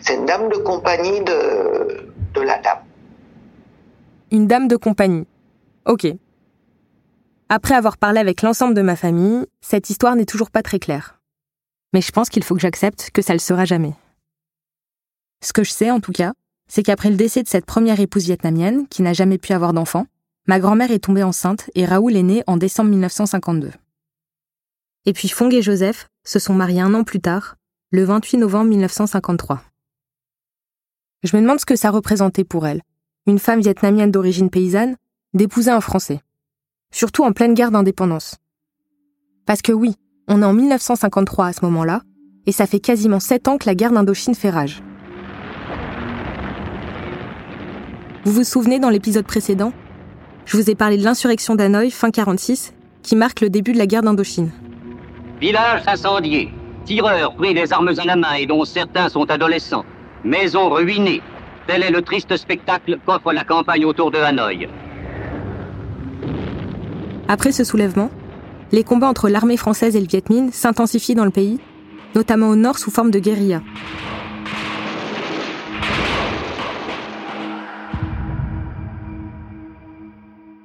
C'est 0.00 0.14
une 0.14 0.26
dame 0.26 0.48
de 0.48 0.56
compagnie 0.56 1.20
de, 1.20 2.12
de 2.34 2.40
la 2.40 2.58
dame. 2.58 2.85
Une 4.32 4.48
dame 4.48 4.66
de 4.66 4.74
compagnie. 4.74 5.24
Ok. 5.84 6.04
Après 7.48 7.74
avoir 7.74 7.96
parlé 7.96 8.18
avec 8.18 8.42
l'ensemble 8.42 8.74
de 8.74 8.82
ma 8.82 8.96
famille, 8.96 9.46
cette 9.60 9.88
histoire 9.88 10.16
n'est 10.16 10.24
toujours 10.24 10.50
pas 10.50 10.62
très 10.62 10.80
claire. 10.80 11.20
Mais 11.92 12.00
je 12.00 12.10
pense 12.10 12.28
qu'il 12.28 12.42
faut 12.42 12.56
que 12.56 12.60
j'accepte 12.60 13.10
que 13.12 13.22
ça 13.22 13.34
le 13.34 13.38
sera 13.38 13.64
jamais. 13.64 13.94
Ce 15.44 15.52
que 15.52 15.62
je 15.62 15.70
sais, 15.70 15.92
en 15.92 16.00
tout 16.00 16.10
cas, 16.10 16.32
c'est 16.66 16.82
qu'après 16.82 17.10
le 17.10 17.16
décès 17.16 17.44
de 17.44 17.48
cette 17.48 17.66
première 17.66 18.00
épouse 18.00 18.24
vietnamienne, 18.24 18.88
qui 18.88 19.02
n'a 19.02 19.12
jamais 19.12 19.38
pu 19.38 19.52
avoir 19.52 19.72
d'enfant, 19.72 20.06
ma 20.48 20.58
grand-mère 20.58 20.90
est 20.90 21.04
tombée 21.04 21.22
enceinte 21.22 21.70
et 21.76 21.86
Raoul 21.86 22.16
est 22.16 22.24
né 22.24 22.42
en 22.48 22.56
décembre 22.56 22.90
1952. 22.90 23.70
Et 25.04 25.12
puis 25.12 25.28
Fong 25.28 25.54
et 25.54 25.62
Joseph 25.62 26.08
se 26.24 26.40
sont 26.40 26.54
mariés 26.54 26.80
un 26.80 26.94
an 26.94 27.04
plus 27.04 27.20
tard, 27.20 27.54
le 27.92 28.02
28 28.02 28.38
novembre 28.38 28.70
1953. 28.70 29.62
Je 31.22 31.36
me 31.36 31.42
demande 31.42 31.60
ce 31.60 31.66
que 31.66 31.76
ça 31.76 31.92
représentait 31.92 32.42
pour 32.42 32.66
elle, 32.66 32.82
une 33.26 33.38
femme 33.40 33.60
vietnamienne 33.60 34.12
d'origine 34.12 34.50
paysanne, 34.50 34.96
d'épouser 35.34 35.70
un 35.70 35.80
Français. 35.80 36.20
Surtout 36.92 37.24
en 37.24 37.32
pleine 37.32 37.54
guerre 37.54 37.72
d'indépendance. 37.72 38.36
Parce 39.46 39.62
que 39.62 39.72
oui, 39.72 39.94
on 40.28 40.42
est 40.42 40.44
en 40.44 40.52
1953 40.52 41.46
à 41.46 41.52
ce 41.52 41.64
moment-là, 41.64 42.02
et 42.46 42.52
ça 42.52 42.66
fait 42.66 42.78
quasiment 42.78 43.20
sept 43.20 43.48
ans 43.48 43.58
que 43.58 43.66
la 43.66 43.74
guerre 43.74 43.90
d'Indochine 43.90 44.34
fait 44.34 44.50
rage. 44.50 44.82
Vous 48.24 48.32
vous 48.32 48.44
souvenez 48.44 48.78
dans 48.78 48.90
l'épisode 48.90 49.26
précédent? 49.26 49.72
Je 50.44 50.56
vous 50.56 50.70
ai 50.70 50.76
parlé 50.76 50.96
de 50.96 51.04
l'insurrection 51.04 51.56
d'Hanoï 51.56 51.90
fin 51.90 52.10
46, 52.10 52.74
qui 53.02 53.16
marque 53.16 53.40
le 53.40 53.50
début 53.50 53.72
de 53.72 53.78
la 53.78 53.86
guerre 53.86 54.02
d'Indochine. 54.02 54.52
Village 55.40 55.82
incendié, 55.86 56.52
tireurs 56.84 57.34
pris 57.34 57.54
les 57.54 57.72
armes 57.72 57.88
à 57.88 58.04
la 58.04 58.16
main 58.16 58.34
et 58.34 58.46
dont 58.46 58.64
certains 58.64 59.08
sont 59.08 59.28
adolescents, 59.30 59.84
maisons 60.24 60.70
ruinées. 60.70 61.22
Tel 61.66 61.82
est 61.82 61.90
le 61.90 62.02
triste 62.02 62.36
spectacle 62.36 62.98
qu'offre 63.04 63.32
la 63.32 63.44
campagne 63.44 63.84
autour 63.84 64.10
de 64.10 64.18
Hanoï. 64.18 64.68
Après 67.28 67.50
ce 67.50 67.64
soulèvement, 67.64 68.10
les 68.70 68.84
combats 68.84 69.08
entre 69.08 69.28
l'armée 69.28 69.56
française 69.56 69.96
et 69.96 70.00
le 70.00 70.06
Viet 70.06 70.22
Minh 70.30 70.52
s'intensifient 70.52 71.16
dans 71.16 71.24
le 71.24 71.30
pays, 71.30 71.58
notamment 72.14 72.48
au 72.50 72.56
nord 72.56 72.78
sous 72.78 72.90
forme 72.90 73.10
de 73.10 73.18
guérilla. 73.18 73.62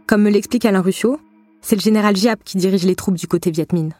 Comme 0.05 0.23
me 0.23 0.29
l'explique 0.29 0.65
Alain 0.65 0.81
Ruscio, 0.81 1.19
c'est 1.61 1.75
le 1.75 1.81
général 1.81 2.15
Giap 2.15 2.43
qui 2.43 2.57
dirige 2.57 2.83
les 2.83 2.95
troupes 2.95 3.15
du 3.15 3.27
côté 3.27 3.49
Viet 3.49 3.71
Minh. 3.71 3.93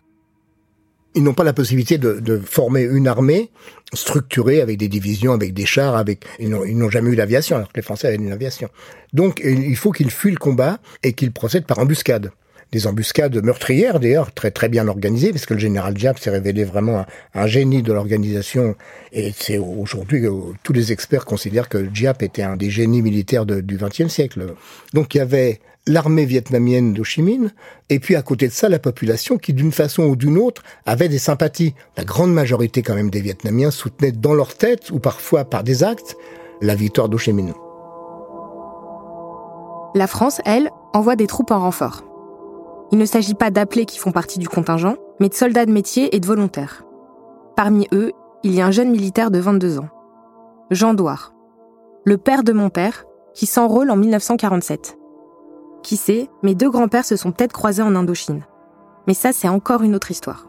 Ils 1.13 1.23
n'ont 1.23 1.33
pas 1.33 1.43
la 1.43 1.53
possibilité 1.53 1.97
de, 1.97 2.19
de, 2.19 2.37
former 2.37 2.83
une 2.83 3.07
armée 3.07 3.49
structurée 3.93 4.61
avec 4.61 4.77
des 4.77 4.87
divisions, 4.87 5.33
avec 5.33 5.53
des 5.53 5.65
chars, 5.65 5.95
avec 5.95 6.25
ils 6.39 6.49
n'ont 6.49 6.89
jamais 6.89 7.11
eu 7.11 7.15
l'aviation 7.15 7.57
alors 7.57 7.67
que 7.67 7.77
les 7.77 7.81
Français 7.81 8.07
avaient 8.07 8.15
une 8.15 8.31
aviation. 8.31 8.69
Donc 9.13 9.41
il 9.43 9.75
faut 9.75 9.91
qu'ils 9.91 10.11
fuient 10.11 10.31
le 10.31 10.37
combat 10.37 10.79
et 11.03 11.13
qu'ils 11.13 11.31
procèdent 11.31 11.65
par 11.65 11.79
embuscade 11.79 12.31
des 12.71 12.87
embuscades 12.87 13.43
meurtrières 13.43 13.99
d'ailleurs, 13.99 14.33
très 14.33 14.51
très 14.51 14.69
bien 14.69 14.87
organisées, 14.87 15.31
parce 15.31 15.45
que 15.45 15.53
le 15.53 15.59
général 15.59 15.93
Diab 15.93 16.17
s'est 16.17 16.29
révélé 16.29 16.63
vraiment 16.63 17.05
un, 17.33 17.47
génie 17.47 17.83
de 17.83 17.91
l'organisation. 17.91 18.75
Et 19.11 19.33
c'est 19.37 19.57
aujourd'hui 19.57 20.23
tous 20.63 20.73
les 20.73 20.91
experts 20.91 21.25
considèrent 21.25 21.67
que 21.67 21.77
Diab 21.77 22.23
était 22.23 22.43
un 22.43 22.55
des 22.55 22.69
génies 22.69 23.01
militaires 23.01 23.45
du 23.45 23.77
XXe 23.77 24.07
siècle. 24.07 24.55
Donc 24.93 25.15
il 25.15 25.17
y 25.17 25.21
avait 25.21 25.59
l'armée 25.87 26.25
vietnamienne 26.25 26.93
d'Ho 26.93 27.03
Chi 27.03 27.21
Minh, 27.21 27.51
et 27.89 27.99
puis 27.99 28.15
à 28.15 28.21
côté 28.21 28.47
de 28.47 28.53
ça, 28.53 28.69
la 28.69 28.79
population 28.79 29.37
qui, 29.37 29.53
d'une 29.53 29.71
façon 29.71 30.03
ou 30.03 30.15
d'une 30.15 30.37
autre, 30.37 30.63
avait 30.85 31.09
des 31.09 31.17
sympathies. 31.17 31.73
La 31.97 32.03
grande 32.03 32.33
majorité 32.33 32.81
quand 32.81 32.95
même 32.95 33.09
des 33.09 33.21
Vietnamiens 33.21 33.71
soutenaient 33.71 34.11
dans 34.11 34.33
leur 34.33 34.55
tête, 34.55 34.91
ou 34.91 34.99
parfois 34.99 35.45
par 35.45 35.63
des 35.63 35.83
actes, 35.83 36.15
la 36.61 36.75
victoire 36.75 37.09
d'Ho 37.09 37.17
Chi 37.17 37.33
Minh. 37.33 37.53
La 39.93 40.07
France, 40.07 40.41
elle, 40.45 40.69
envoie 40.93 41.15
des 41.15 41.27
troupes 41.27 41.51
en 41.51 41.59
renfort. 41.59 42.03
Il 42.91 42.97
ne 42.97 43.05
s'agit 43.05 43.33
pas 43.33 43.51
d'appelés 43.51 43.85
qui 43.85 43.99
font 43.99 44.11
partie 44.11 44.39
du 44.39 44.47
contingent, 44.47 44.95
mais 45.19 45.29
de 45.29 45.33
soldats 45.33 45.65
de 45.65 45.71
métier 45.71 46.15
et 46.15 46.19
de 46.19 46.27
volontaires. 46.27 46.85
Parmi 47.55 47.87
eux, 47.91 48.11
il 48.43 48.53
y 48.53 48.61
a 48.61 48.65
un 48.65 48.71
jeune 48.71 48.91
militaire 48.91 49.31
de 49.31 49.39
22 49.39 49.79
ans, 49.79 49.89
Jean 50.71 50.93
Douard, 50.93 51.33
le 52.05 52.17
père 52.17 52.43
de 52.43 52.53
mon 52.53 52.69
père, 52.69 53.05
qui 53.33 53.45
s'enrôle 53.45 53.91
en 53.91 53.95
1947. 53.95 54.97
Qui 55.83 55.97
sait, 55.97 56.29
mes 56.43 56.55
deux 56.55 56.69
grands-pères 56.69 57.05
se 57.05 57.15
sont 57.15 57.31
peut-être 57.31 57.53
croisés 57.53 57.81
en 57.81 57.95
Indochine. 57.95 58.45
Mais 59.07 59.13
ça, 59.13 59.31
c'est 59.33 59.47
encore 59.47 59.81
une 59.81 59.95
autre 59.95 60.11
histoire. 60.11 60.47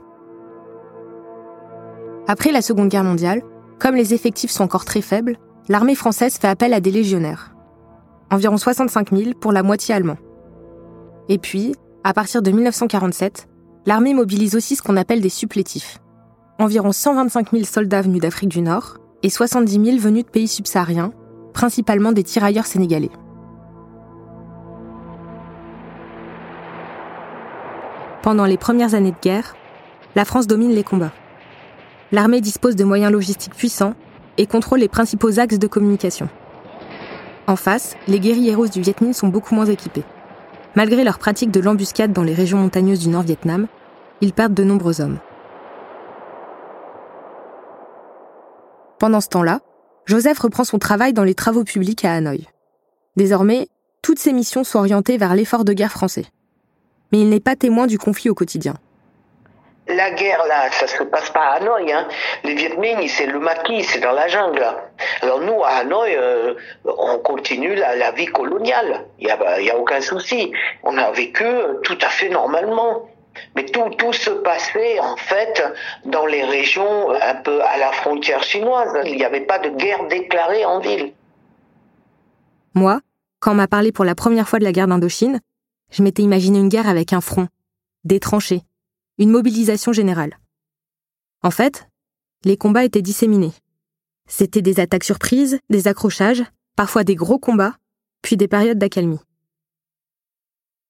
Après 2.29 2.53
la 2.53 2.63
Seconde 2.63 2.89
Guerre 2.89 3.05
mondiale, 3.05 3.43
comme 3.79 3.97
les 3.97 4.15
effectifs 4.15 4.51
sont 4.51 4.65
encore 4.65 4.85
très 4.85 5.01
faibles, 5.01 5.39
l'armée 5.69 5.95
française 5.95 6.37
fait 6.37 6.49
appel 6.49 6.73
à 6.75 6.81
des 6.81 6.91
légionnaires. 6.91 7.55
Environ 8.31 8.57
65 8.57 9.11
000 9.13 9.33
pour 9.41 9.53
la 9.53 9.63
moitié 9.63 9.95
allemand. 9.95 10.17
Et 11.29 11.39
puis, 11.39 11.75
à 12.05 12.13
partir 12.13 12.43
de 12.43 12.51
1947, 12.51 13.49
l'armée 13.87 14.15
mobilise 14.15 14.55
aussi 14.55 14.77
ce 14.77 14.83
qu'on 14.83 14.97
appelle 14.97 15.21
des 15.21 15.29
supplétifs. 15.29 15.99
Environ 16.59 16.93
125 16.93 17.51
000 17.51 17.65
soldats 17.65 18.03
venus 18.03 18.21
d'Afrique 18.21 18.51
du 18.51 18.61
Nord 18.61 18.99
et 19.23 19.31
70 19.31 19.85
000 19.85 19.99
venus 19.99 20.25
de 20.25 20.31
pays 20.31 20.49
subsahariens, 20.49 21.13
principalement 21.53 22.13
des 22.13 22.23
tirailleurs 22.23 22.67
sénégalais. 22.67 23.11
Pendant 28.23 28.45
les 28.47 28.57
premières 28.57 28.95
années 28.95 29.11
de 29.11 29.21
guerre, 29.21 29.57
la 30.15 30.25
France 30.25 30.47
domine 30.47 30.71
les 30.71 30.85
combats. 30.85 31.13
L'armée 32.13 32.41
dispose 32.41 32.77
de 32.77 32.85
moyens 32.85 33.11
logistiques 33.11 33.55
puissants 33.55 33.95
et 34.39 34.47
contrôle 34.47 34.79
les 34.79 34.89
principaux 34.89 35.41
axes 35.41 35.59
de 35.59 35.67
communication. 35.67 36.29
En 37.49 37.57
face, 37.57 37.97
les 38.07 38.21
guerrilleros 38.21 38.69
du 38.69 38.81
Viet 38.81 38.95
Minh 39.01 39.13
sont 39.13 39.27
beaucoup 39.27 39.57
moins 39.57 39.67
équipés. 39.67 40.05
Malgré 40.77 41.03
leur 41.03 41.19
pratique 41.19 41.51
de 41.51 41.59
l'embuscade 41.59 42.13
dans 42.13 42.23
les 42.23 42.33
régions 42.33 42.59
montagneuses 42.59 43.01
du 43.01 43.09
Nord-Vietnam, 43.09 43.67
ils 44.21 44.33
perdent 44.33 44.55
de 44.55 44.63
nombreux 44.63 45.01
hommes. 45.01 45.19
Pendant 49.01 49.21
ce 49.21 49.29
temps-là, 49.31 49.61
Joseph 50.07 50.39
reprend 50.39 50.63
son 50.63 50.79
travail 50.79 51.13
dans 51.13 51.25
les 51.25 51.35
travaux 51.35 51.65
publics 51.65 52.05
à 52.05 52.15
Hanoï. 52.15 52.47
Désormais, 53.17 53.67
toutes 54.01 54.21
ses 54.21 54.33
missions 54.33 54.63
sont 54.63 54.79
orientées 54.79 55.19
vers 55.19 55.35
l'effort 55.35 55.65
de 55.65 55.73
guerre 55.73 55.91
français. 55.91 56.27
Mais 57.13 57.21
il 57.21 57.29
n'est 57.29 57.41
pas 57.41 57.57
témoin 57.57 57.87
du 57.87 57.99
conflit 57.99 58.31
au 58.31 58.35
quotidien. 58.35 58.75
La 59.89 60.13
guerre, 60.13 60.45
là, 60.47 60.71
ça 60.71 60.87
se 60.87 61.03
passe 61.03 61.31
pas 61.31 61.41
à 61.41 61.57
Hanoï. 61.57 61.93
Hein. 61.93 62.07
Les 62.45 62.55
Viet 62.55 62.77
Minh, 62.77 63.07
c'est 63.09 63.27
le 63.27 63.41
maquis, 63.41 63.83
c'est 63.83 63.99
dans 63.99 64.13
la 64.13 64.29
jungle. 64.29 64.65
Alors 65.21 65.41
nous, 65.41 65.63
à 65.65 65.81
Hanoï, 65.81 66.15
euh, 66.17 66.55
on 66.85 67.19
continue 67.19 67.75
la, 67.75 68.13
vie 68.13 68.27
coloniale. 68.27 69.07
Il 69.19 69.27
n'y 69.27 69.33
a, 69.33 69.61
y 69.61 69.71
a 69.71 69.77
aucun 69.77 70.01
souci. 70.01 70.53
On 70.85 70.97
a 70.97 71.11
vécu 71.11 71.45
tout 71.83 71.99
à 72.01 72.09
fait 72.09 72.29
normalement. 72.29 73.09
Mais 73.57 73.65
tout, 73.65 73.89
tout 73.99 74.13
se 74.13 74.31
passait 74.31 75.01
en 75.01 75.17
fait 75.17 75.63
dans 76.05 76.27
les 76.27 76.45
régions 76.45 77.11
un 77.11 77.35
peu 77.37 77.63
à 77.63 77.77
la 77.79 77.93
frontière 77.93 78.43
chinoise. 78.43 78.93
Il 79.05 79.17
n'y 79.17 79.25
avait 79.25 79.41
pas 79.41 79.59
de 79.59 79.71
guerre 79.71 80.07
déclarée 80.09 80.65
en 80.65 80.81
ville. 80.81 81.13
Moi, 82.75 83.01
quand 83.41 83.53
on 83.53 83.55
m'a 83.55 83.69
parlé 83.69 83.91
pour 83.91 84.05
la 84.05 84.15
première 84.15 84.49
fois 84.49 84.59
de 84.59 84.65
la 84.65 84.73
guerre 84.73 84.87
d'Indochine, 84.87 85.41
je 85.93 86.03
m'étais 86.03 86.23
imaginé 86.23 86.59
une 86.59 86.69
guerre 86.69 86.89
avec 86.89 87.13
un 87.13 87.21
front, 87.21 87.49
des 88.05 88.19
tranchées, 88.19 88.63
une 89.19 89.31
mobilisation 89.31 89.93
générale. 89.93 90.39
En 91.43 91.51
fait, 91.51 91.89
les 92.45 92.57
combats 92.57 92.85
étaient 92.85 93.03
disséminés. 93.03 93.53
C'était 94.27 94.63
des 94.63 94.81
attaques 94.81 95.05
surprises, 95.05 95.61
des 95.71 95.89
accrochages, 95.89 96.43
parfois 96.77 97.05
des 97.05 97.15
gros 97.15 97.39
combats, 97.39 97.77
puis 98.23 98.37
des 98.37 98.49
périodes 98.49 98.79
d'accalmie. 98.79 99.21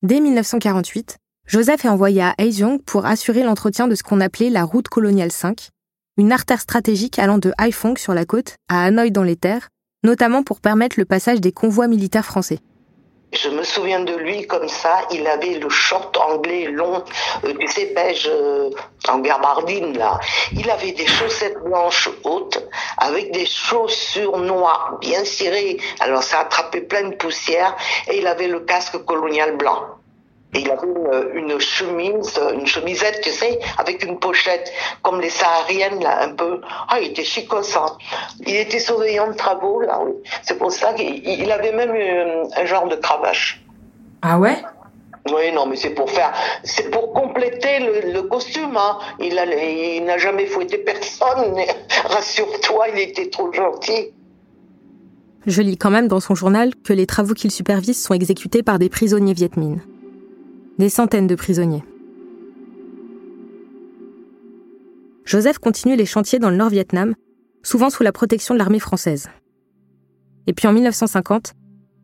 Dès 0.03 0.21
1948, 0.21 1.19
Joseph 1.47 1.85
est 1.85 1.89
envoyé 1.89 2.23
à 2.23 2.35
Haizyong 2.39 2.81
pour 2.83 3.05
assurer 3.05 3.43
l'entretien 3.43 3.89
de 3.89 3.95
ce 3.95 4.03
qu'on 4.03 4.21
appelait 4.21 4.51
la 4.51 4.65
route 4.65 4.89
coloniale 4.89 5.33
5, 5.33 5.71
une 6.17 6.33
artère 6.33 6.61
stratégique 6.61 7.19
allant 7.19 7.39
de 7.39 7.53
Haiphong 7.59 7.99
sur 7.99 8.15
la 8.15 8.25
côte 8.25 8.57
à 8.69 8.85
Hanoï 8.85 9.11
dans 9.11 9.23
les 9.23 9.37
terres, 9.37 9.69
notamment 10.05 10.43
pour 10.43 10.61
permettre 10.61 10.99
le 10.99 11.05
passage 11.05 11.41
des 11.41 11.53
convois 11.53 11.89
militaires 11.89 12.25
français. 12.25 12.61
Je 13.33 13.49
me 13.49 13.63
souviens 13.63 14.01
de 14.01 14.15
lui 14.15 14.47
comme 14.47 14.69
ça, 14.69 15.01
il 15.11 15.27
avait 15.27 15.55
le 15.55 15.71
short 15.71 16.15
anglais 16.19 16.67
long, 16.67 17.03
euh, 17.45 17.55
tu 17.59 17.67
sais, 17.67 17.95
euh, 18.27 18.71
en 19.09 19.19
gabardine 19.21 19.97
là. 19.97 20.21
Il 20.53 20.71
avait 20.71 20.93
des 20.93 21.07
chaussettes 21.07 21.59
blanches 21.65 22.11
hautes 22.25 22.63
avec 22.99 23.33
des 23.33 23.47
chaussures 23.47 24.37
noires 24.37 24.99
bien 25.01 25.25
cirées. 25.25 25.79
Alors 26.01 26.23
ça 26.23 26.41
attrapait 26.41 26.83
plein 26.83 27.09
de 27.09 27.15
poussière 27.15 27.75
et 28.07 28.19
il 28.19 28.27
avait 28.27 28.49
le 28.49 28.61
casque 28.61 28.99
colonial 29.07 29.57
blanc. 29.57 30.02
Et 30.55 30.61
il 30.61 30.71
avait 30.71 30.87
une, 31.35 31.59
chemise, 31.61 32.39
une 32.53 32.67
chemisette, 32.67 33.23
tu 33.23 33.31
sais, 33.31 33.59
avec 33.79 34.05
une 34.05 34.19
pochette, 34.19 34.71
comme 35.01 35.21
les 35.21 35.31
sahariennes, 35.31 36.03
là, 36.03 36.25
un 36.25 36.35
peu. 36.35 36.61
Ah, 36.89 37.01
il 37.01 37.09
était 37.09 37.25
chicosant. 37.25 37.97
Il 38.47 38.57
était 38.57 38.79
surveillant 38.79 39.29
de 39.29 39.33
travaux, 39.33 39.81
là, 39.81 40.01
oui. 40.05 40.13
C'est 40.43 40.59
pour 40.59 40.71
ça 40.71 40.93
qu'il 40.93 41.51
avait 41.51 41.73
même 41.73 41.95
euh, 41.95 42.45
un 42.55 42.67
genre 42.67 42.87
de 42.87 42.97
cravache. 42.97 43.65
Ah 44.21 44.39
ouais? 44.39 44.59
Oui, 45.33 45.53
non, 45.55 45.67
mais 45.67 45.77
c'est 45.77 45.95
pour 45.95 46.11
faire, 46.11 46.33
c'est 46.65 46.91
pour 46.91 47.15
compléter 47.15 47.79
le, 48.13 48.23
costume. 48.23 48.77
Hein. 48.77 48.99
Il, 49.21 49.33
il 49.33 50.05
n'a 50.05 50.19
jamais 50.19 50.47
fouetté 50.47 50.79
personne. 50.79 51.57
Rassure-toi, 52.05 52.89
il 52.93 52.99
était 52.99 53.31
trop 53.31 53.51
gentil. 53.53 54.11
Je 55.47 55.63
lis 55.63 55.79
quand 55.79 55.91
même 55.91 56.09
dans 56.09 56.21
son 56.21 56.35
journal 56.35 56.73
que 56.85 56.93
les 56.93 57.07
travaux 57.07 57.35
qu'il 57.35 57.51
supervise 57.51 58.03
sont 58.03 58.15
exécutés 58.15 58.63
par 58.63 58.79
des 58.79 58.89
prisonniers 58.89 59.33
vietmines 59.33 59.81
des 60.79 60.89
centaines 60.89 61.27
de 61.27 61.35
prisonniers. 61.35 61.85
Joseph 65.25 65.59
continue 65.59 65.97
les 65.97 66.07
chantiers 66.07 66.39
dans 66.39 66.51
le 66.51 66.57
Nord-Vietnam, 66.57 67.15
souvent 67.63 67.91
sous 67.91 68.03
la 68.03 68.13
protection 68.13 68.55
de 68.55 68.59
l'armée 68.59 68.81
française. 68.81 69.29
Et 70.47 70.53
puis 70.53 70.67
en 70.67 70.73
1950, 70.73 71.55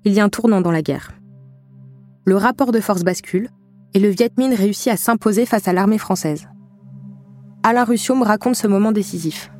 il 0.04 0.12
y 0.12 0.20
a 0.20 0.24
un 0.24 0.28
tournant 0.28 0.60
dans 0.60 0.70
la 0.70 0.82
guerre. 0.82 1.12
Le 2.24 2.36
rapport 2.36 2.72
de 2.72 2.80
force 2.80 3.02
bascule 3.02 3.48
et 3.94 3.98
le 3.98 4.08
Viet 4.08 4.30
Minh 4.36 4.54
réussit 4.54 4.92
à 4.92 4.96
s'imposer 4.96 5.46
face 5.46 5.66
à 5.66 5.72
l'armée 5.72 5.98
française. 5.98 6.46
Alain 7.62 7.84
Ruscio 7.84 8.14
me 8.14 8.24
raconte 8.24 8.54
ce 8.54 8.66
moment 8.66 8.92
décisif. 8.92 9.50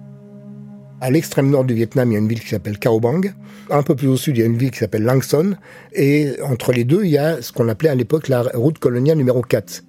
À 1.00 1.10
l'extrême 1.12 1.48
nord 1.48 1.64
du 1.64 1.74
Vietnam, 1.74 2.10
il 2.10 2.14
y 2.14 2.16
a 2.16 2.18
une 2.18 2.26
ville 2.26 2.40
qui 2.40 2.48
s'appelle 2.48 2.76
Cao 2.76 2.98
Bang. 2.98 3.32
Un 3.70 3.84
peu 3.84 3.94
plus 3.94 4.08
au 4.08 4.16
sud, 4.16 4.36
il 4.36 4.40
y 4.40 4.42
a 4.42 4.46
une 4.46 4.56
ville 4.56 4.72
qui 4.72 4.78
s'appelle 4.78 5.04
Lang 5.04 5.22
Son. 5.22 5.54
Et 5.92 6.32
entre 6.42 6.72
les 6.72 6.82
deux, 6.84 7.04
il 7.04 7.10
y 7.10 7.18
a 7.18 7.40
ce 7.40 7.52
qu'on 7.52 7.68
appelait 7.68 7.90
à 7.90 7.94
l'époque 7.94 8.26
la 8.26 8.42
route 8.54 8.80
coloniale 8.80 9.16
numéro 9.16 9.40
4. 9.40 9.84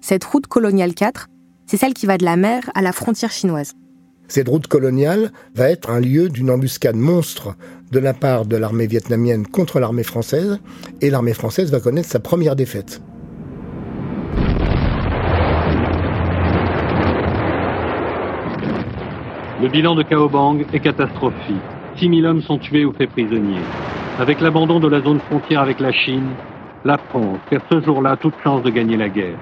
Cette 0.00 0.24
route 0.24 0.48
coloniale 0.48 0.94
4, 0.94 1.28
c'est 1.66 1.76
celle 1.76 1.94
qui 1.94 2.06
va 2.06 2.18
de 2.18 2.24
la 2.24 2.36
mer 2.36 2.68
à 2.74 2.82
la 2.82 2.90
frontière 2.90 3.30
chinoise. 3.30 3.74
Cette 4.26 4.48
route 4.48 4.66
coloniale 4.66 5.30
va 5.54 5.70
être 5.70 5.90
un 5.90 6.00
lieu 6.00 6.28
d'une 6.28 6.50
embuscade 6.50 6.96
monstre 6.96 7.54
de 7.92 8.00
la 8.00 8.12
part 8.12 8.44
de 8.44 8.56
l'armée 8.56 8.88
vietnamienne 8.88 9.46
contre 9.46 9.78
l'armée 9.78 10.02
française, 10.02 10.58
et 11.00 11.10
l'armée 11.10 11.34
française 11.34 11.70
va 11.70 11.78
connaître 11.78 12.08
sa 12.08 12.18
première 12.18 12.56
défaite. 12.56 13.00
Le 19.62 19.68
bilan 19.68 19.94
de 19.94 20.02
Cao 20.02 20.28
Bang 20.28 20.66
est 20.72 20.80
catastrophique. 20.80 21.54
6000 21.96 22.26
hommes 22.26 22.42
sont 22.42 22.58
tués 22.58 22.84
ou 22.84 22.92
faits 22.92 23.10
prisonniers. 23.10 23.62
Avec 24.18 24.40
l'abandon 24.40 24.80
de 24.80 24.88
la 24.88 25.00
zone 25.00 25.20
frontière 25.20 25.60
avec 25.60 25.78
la 25.78 25.92
Chine, 25.92 26.30
la 26.84 26.98
France 26.98 27.38
perd 27.48 27.62
ce 27.70 27.80
jour-là 27.80 28.16
toute 28.16 28.34
chance 28.42 28.64
de 28.64 28.70
gagner 28.70 28.96
la 28.96 29.08
guerre. 29.08 29.38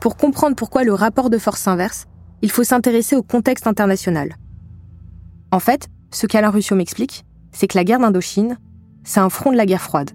Pour 0.00 0.16
comprendre 0.16 0.54
pourquoi 0.54 0.84
le 0.84 0.94
rapport 0.94 1.28
de 1.28 1.38
force 1.38 1.60
s'inverse, 1.60 2.06
il 2.40 2.52
faut 2.52 2.62
s'intéresser 2.62 3.16
au 3.16 3.24
contexte 3.24 3.66
international. 3.66 4.36
En 5.50 5.58
fait, 5.58 5.88
ce 6.12 6.28
qu'Alain 6.28 6.50
Ruscio 6.50 6.76
m'explique, 6.76 7.24
c'est 7.50 7.66
que 7.66 7.76
la 7.76 7.82
guerre 7.82 7.98
d'Indochine, 7.98 8.58
c'est 9.02 9.18
un 9.18 9.28
front 9.28 9.50
de 9.50 9.56
la 9.56 9.66
guerre 9.66 9.82
froide. 9.82 10.12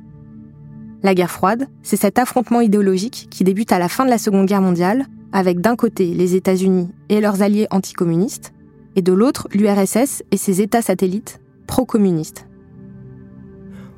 La 1.03 1.13
guerre 1.13 1.32
froide, 1.32 1.67
c'est 1.84 1.98
cet 1.98 2.17
affrontement 2.17 2.62
idéologique 2.62 3.27
qui 3.29 3.44
débute 3.44 3.74
à 3.74 3.77
la 3.77 3.89
fin 3.89 4.05
de 4.05 4.10
la 4.10 4.17
Seconde 4.17 4.46
Guerre 4.46 4.62
mondiale 4.62 5.05
avec 5.36 5.60
d'un 5.60 5.75
côté 5.75 6.13
les 6.13 6.36
États-Unis 6.36 6.88
et 7.10 7.20
leurs 7.20 7.42
alliés 7.42 7.68
anticommunistes, 7.70 8.54
et 8.96 9.01
de 9.01 9.12
l'autre 9.12 9.50
l'URSS 9.54 10.24
et 10.32 10.38
ses 10.38 10.62
États 10.62 10.82
satellites 10.82 11.42
pro-communistes. 11.68 12.48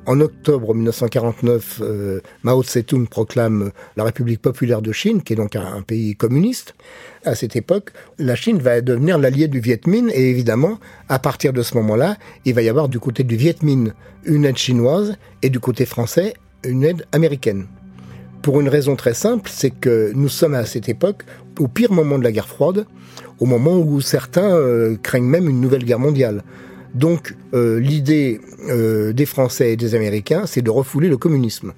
En 0.06 0.18
octobre 0.18 0.74
1949, 0.74 1.80
euh, 1.80 2.20
Mao 2.42 2.64
Tse-tung 2.64 3.06
proclame 3.06 3.70
la 3.96 4.02
République 4.02 4.42
populaire 4.42 4.82
de 4.82 4.90
Chine, 4.90 5.22
qui 5.22 5.34
est 5.34 5.36
donc 5.36 5.54
un, 5.54 5.82
pays 5.82 6.16
communiste. 6.16 6.74
À 7.24 7.36
cette 7.36 7.54
époque, 7.54 7.92
la 8.18 8.34
Chine 8.34 8.58
va 8.58 8.80
devenir 8.80 9.16
l'allié 9.16 9.46
du 9.46 9.60
Viet 9.60 9.82
Minh, 9.86 10.10
et 10.12 10.30
évidemment, 10.30 10.80
à 11.08 11.20
partir 11.20 11.52
de 11.52 11.62
ce 11.62 11.76
moment-là, 11.76 12.16
il 12.46 12.54
va 12.54 12.62
y 12.62 12.68
avoir 12.68 12.88
du 12.88 12.98
côté 12.98 13.22
du 13.22 13.36
Viet 13.36 13.62
Minh 13.62 13.92
une 14.24 14.44
aide 14.44 14.56
chinoise, 14.56 15.16
et 15.42 15.50
du 15.50 15.60
côté 15.60 15.86
français, 15.86 16.34
une 16.64 16.82
aide 16.82 17.06
américaine. 17.12 17.68
Pour 18.42 18.60
une 18.60 18.68
raison 18.68 18.96
très 18.96 19.14
simple, 19.14 19.50
c'est 19.52 19.70
que 19.70 20.12
nous 20.14 20.28
sommes 20.28 20.54
à 20.54 20.64
cette 20.64 20.88
époque 20.88 21.24
au 21.58 21.66
pire 21.66 21.92
moment 21.92 22.18
de 22.18 22.24
la 22.24 22.32
guerre 22.32 22.48
froide, 22.48 22.86
au 23.40 23.46
moment 23.46 23.78
où 23.78 24.00
certains 24.00 24.54
euh, 24.54 24.96
craignent 25.02 25.24
même 25.24 25.48
une 25.48 25.60
nouvelle 25.60 25.84
guerre 25.84 25.98
mondiale. 25.98 26.44
Donc 26.94 27.34
euh, 27.52 27.78
l'idée 27.80 28.40
euh, 28.68 29.12
des 29.12 29.26
Français 29.26 29.72
et 29.72 29.76
des 29.76 29.94
Américains, 29.94 30.46
c'est 30.46 30.62
de 30.62 30.70
refouler 30.70 31.08
le 31.08 31.16
communisme. 31.16 31.72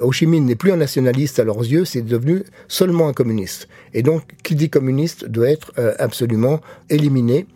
Ho 0.00 0.12
Chi 0.12 0.26
Minh 0.26 0.46
n'est 0.46 0.56
plus 0.56 0.72
un 0.72 0.76
nationaliste 0.76 1.38
à 1.38 1.44
leurs 1.44 1.60
yeux, 1.60 1.84
c'est 1.84 2.02
devenu 2.02 2.42
seulement 2.68 3.08
un 3.08 3.12
communiste. 3.12 3.68
Et 3.94 4.02
donc, 4.02 4.22
qui 4.42 4.54
dit 4.54 4.70
communiste 4.70 5.26
doit 5.26 5.50
être 5.50 5.72
absolument 5.98 6.60
éliminé. 6.88 7.46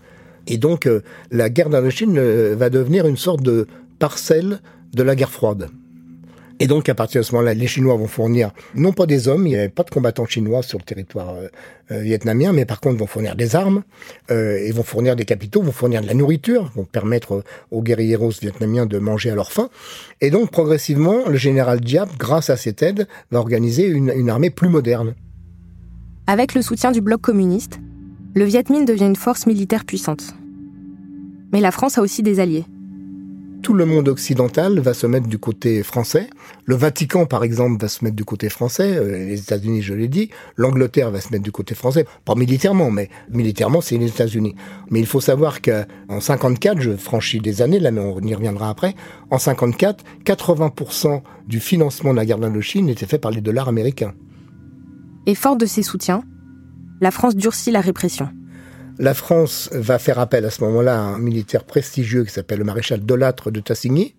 Et 0.47 0.59
donc, 0.59 0.87
la 1.31 1.49
guerre 1.49 1.71
d'Indochine 1.71 2.21
va 2.53 2.69
devenir 2.69 3.07
une 3.07 3.17
sorte 3.17 3.41
de 3.41 3.67
parcelle 3.99 4.61
de 4.93 5.03
la 5.03 5.17
guerre 5.17 5.31
froide. 5.31 5.71
Et 6.61 6.67
donc, 6.67 6.89
à 6.89 6.95
partir 6.95 7.21
de 7.21 7.27
ce 7.27 7.33
moment-là, 7.33 7.53
les 7.55 7.67
Chinois 7.67 7.97
vont 7.97 8.07
fournir, 8.07 8.53
non 8.77 8.93
pas 8.93 9.07
des 9.07 9.27
hommes, 9.27 9.47
il 9.47 9.51
n'y 9.51 9.57
avait 9.57 9.69
pas 9.69 9.83
de 9.83 9.91
combattants 9.91 10.27
chinois 10.27 10.63
sur 10.63 10.79
le 10.79 10.85
territoire 10.85 11.35
euh, 11.35 11.49
euh, 11.91 12.01
vietnamien, 12.01 12.53
mais 12.53 12.65
par 12.65 12.81
contre 12.81 12.99
vont 12.99 13.09
fournir 13.09 13.35
des 13.35 13.57
armes, 13.57 13.83
euh, 14.31 14.57
et 14.59 14.71
vont 14.71 14.85
fournir 14.85 15.17
des 15.17 15.25
capitaux, 15.25 15.63
vont 15.63 15.73
fournir 15.73 16.01
de 16.01 16.07
la 16.07 16.15
nourriture, 16.15 16.71
vont 16.77 16.85
permettre 16.85 17.43
aux 17.73 17.83
guerrieros 17.83 18.31
vietnamiens 18.41 18.87
de 18.87 18.99
manger 18.99 19.31
à 19.31 19.35
leur 19.35 19.51
faim. 19.51 19.69
Et 20.21 20.31
donc, 20.31 20.53
progressivement, 20.53 21.29
le 21.29 21.37
général 21.37 21.81
Diab, 21.81 22.09
grâce 22.19 22.51
à 22.51 22.57
cette 22.57 22.83
aide, 22.83 23.09
va 23.33 23.41
organiser 23.41 23.87
une, 23.87 24.13
une 24.15 24.31
armée 24.31 24.51
plus 24.51 24.69
moderne. 24.69 25.15
Avec 26.29 26.55
le 26.55 26.63
soutien 26.63 26.93
du 26.93 27.01
bloc 27.01 27.21
communiste, 27.21 27.81
le 28.35 28.45
Viet 28.45 28.65
Minh 28.71 28.85
devient 28.85 29.07
une 29.07 29.17
force 29.17 29.47
militaire 29.47 29.85
puissante. 29.85 30.35
Mais 31.53 31.61
la 31.61 31.73
France 31.73 31.99
a 31.99 32.01
aussi 32.01 32.23
des 32.23 32.41
alliés 32.41 32.65
tout 33.65 33.73
le 33.73 33.87
monde 33.87 34.09
occidental 34.09 34.79
va 34.79 34.93
se 34.93 35.07
mettre 35.07 35.27
du 35.27 35.39
côté 35.39 35.83
français. 35.83 36.29
Le 36.67 36.75
Vatican, 36.75 37.25
par 37.25 37.43
exemple, 37.43 37.81
va 37.81 37.89
se 37.89 38.05
mettre 38.05 38.15
du 38.15 38.25
côté 38.25 38.51
français. 38.51 38.95
Euh, 38.95 39.27
les 39.27 39.41
États-Unis, 39.41 39.81
je 39.81 39.95
l'ai 39.95 40.07
dit. 40.07 40.29
L'Angleterre 40.57 41.11
va 41.11 41.23
se 41.23 41.31
mettre 41.31 41.43
du 41.43 41.51
côté 41.51 41.75
français. 41.75 42.05
Pas 42.27 42.35
militairement, 42.35 42.91
mais 42.91 43.09
militairement, 43.31 43.81
c'est 43.81 43.97
les 43.97 44.09
États-Unis. 44.09 44.55
Mais 44.91 45.01
il 45.01 45.07
faut 45.07 45.23
savoir 45.23 45.63
qu'en 45.63 46.21
54, 46.21 46.79
je 46.79 46.95
franchis 46.95 47.41
des 47.41 47.63
années, 47.63 47.81
là, 47.81 47.91
mais 47.91 48.03
on 48.03 48.21
y 48.21 48.35
reviendra 48.35 48.69
après. 48.69 48.95
En 49.31 49.39
54, 49.39 50.05
80% 50.27 51.23
du 51.49 51.59
financement 51.59 52.11
de 52.11 52.17
la 52.17 52.27
guerre 52.27 52.39
d'Indochine 52.39 52.91
était 52.91 53.07
fait 53.07 53.19
par 53.19 53.31
les 53.31 53.41
dollars 53.41 53.69
américains. 53.69 54.13
Et 55.25 55.35
fort 55.35 55.57
de 55.57 55.65
ses 55.65 55.83
soutiens, 55.83 56.23
la 57.01 57.11
France 57.11 57.35
durcit 57.35 57.71
la 57.71 57.81
répression. 57.81 58.29
La 58.99 59.13
France 59.13 59.71
va 59.73 59.99
faire 59.99 60.21
appel 60.21 60.45
à 60.45 60.51
ce 60.51 60.63
moment-là 60.65 60.97
à 60.97 61.03
un 61.03 61.19
militaire 61.19 61.65
prestigieux 61.65 62.25
qui 62.25 62.33
s'appelle 62.33 62.61
le 62.61 62.65
maréchal 62.65 63.05
Delattre 63.05 63.51
de 63.51 63.59
Tassigny. 63.59 64.15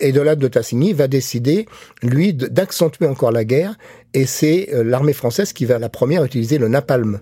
Et 0.00 0.10
Delattre 0.10 0.40
de 0.40 0.48
Tassigny 0.48 0.92
va 0.92 1.06
décider, 1.06 1.66
lui, 2.02 2.34
d'accentuer 2.34 3.06
encore 3.06 3.30
la 3.30 3.44
guerre. 3.44 3.76
Et 4.14 4.26
c'est 4.26 4.74
euh, 4.74 4.82
l'armée 4.82 5.12
française 5.12 5.52
qui 5.52 5.64
va 5.64 5.78
la 5.78 5.88
première 5.88 6.24
utiliser 6.24 6.58
le 6.58 6.66
napalm. 6.66 7.20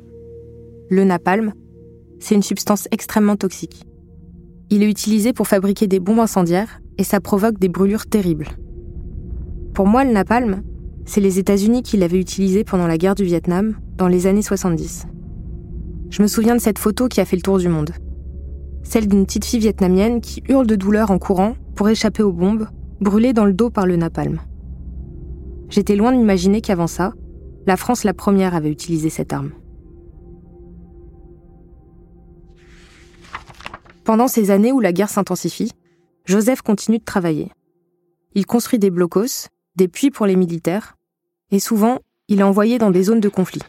Le 0.88 1.04
napalm, 1.04 1.52
c'est 2.20 2.34
une 2.34 2.42
substance 2.42 2.88
extrêmement 2.90 3.36
toxique. 3.36 3.84
Il 4.70 4.82
est 4.82 4.88
utilisé 4.88 5.34
pour 5.34 5.46
fabriquer 5.46 5.86
des 5.86 6.00
bombes 6.00 6.20
incendiaires 6.20 6.80
et 6.96 7.04
ça 7.04 7.20
provoque 7.20 7.58
des 7.58 7.68
brûlures 7.68 8.06
terribles. 8.06 8.48
Pour 9.74 9.86
moi, 9.86 10.04
le 10.04 10.12
napalm, 10.12 10.62
c'est 11.04 11.20
les 11.20 11.38
États-Unis 11.38 11.82
qui 11.82 11.98
l'avaient 11.98 12.20
utilisé 12.20 12.64
pendant 12.64 12.86
la 12.86 12.96
guerre 12.96 13.14
du 13.14 13.24
Vietnam 13.24 13.76
dans 13.98 14.08
les 14.08 14.26
années 14.26 14.42
70. 14.42 15.06
Je 16.14 16.22
me 16.22 16.28
souviens 16.28 16.54
de 16.54 16.60
cette 16.60 16.78
photo 16.78 17.08
qui 17.08 17.20
a 17.20 17.24
fait 17.24 17.34
le 17.34 17.42
tour 17.42 17.58
du 17.58 17.66
monde. 17.66 17.90
Celle 18.84 19.08
d'une 19.08 19.26
petite 19.26 19.44
fille 19.44 19.58
vietnamienne 19.58 20.20
qui 20.20 20.44
hurle 20.48 20.64
de 20.64 20.76
douleur 20.76 21.10
en 21.10 21.18
courant 21.18 21.56
pour 21.74 21.88
échapper 21.88 22.22
aux 22.22 22.32
bombes, 22.32 22.68
brûlée 23.00 23.32
dans 23.32 23.44
le 23.44 23.52
dos 23.52 23.68
par 23.68 23.84
le 23.84 23.96
napalm. 23.96 24.40
J'étais 25.70 25.96
loin 25.96 26.12
d'imaginer 26.12 26.60
qu'avant 26.60 26.86
ça, 26.86 27.14
la 27.66 27.76
France 27.76 28.04
la 28.04 28.14
première 28.14 28.54
avait 28.54 28.70
utilisé 28.70 29.10
cette 29.10 29.32
arme. 29.32 29.50
Pendant 34.04 34.28
ces 34.28 34.52
années 34.52 34.70
où 34.70 34.78
la 34.78 34.92
guerre 34.92 35.10
s'intensifie, 35.10 35.72
Joseph 36.26 36.62
continue 36.62 36.98
de 36.98 37.04
travailler. 37.04 37.50
Il 38.36 38.46
construit 38.46 38.78
des 38.78 38.90
blocos, 38.90 39.48
des 39.74 39.88
puits 39.88 40.12
pour 40.12 40.26
les 40.26 40.36
militaires, 40.36 40.94
et 41.50 41.58
souvent, 41.58 41.98
il 42.28 42.38
est 42.38 42.44
envoyé 42.44 42.78
dans 42.78 42.92
des 42.92 43.02
zones 43.02 43.18
de 43.18 43.28
conflit. 43.28 43.62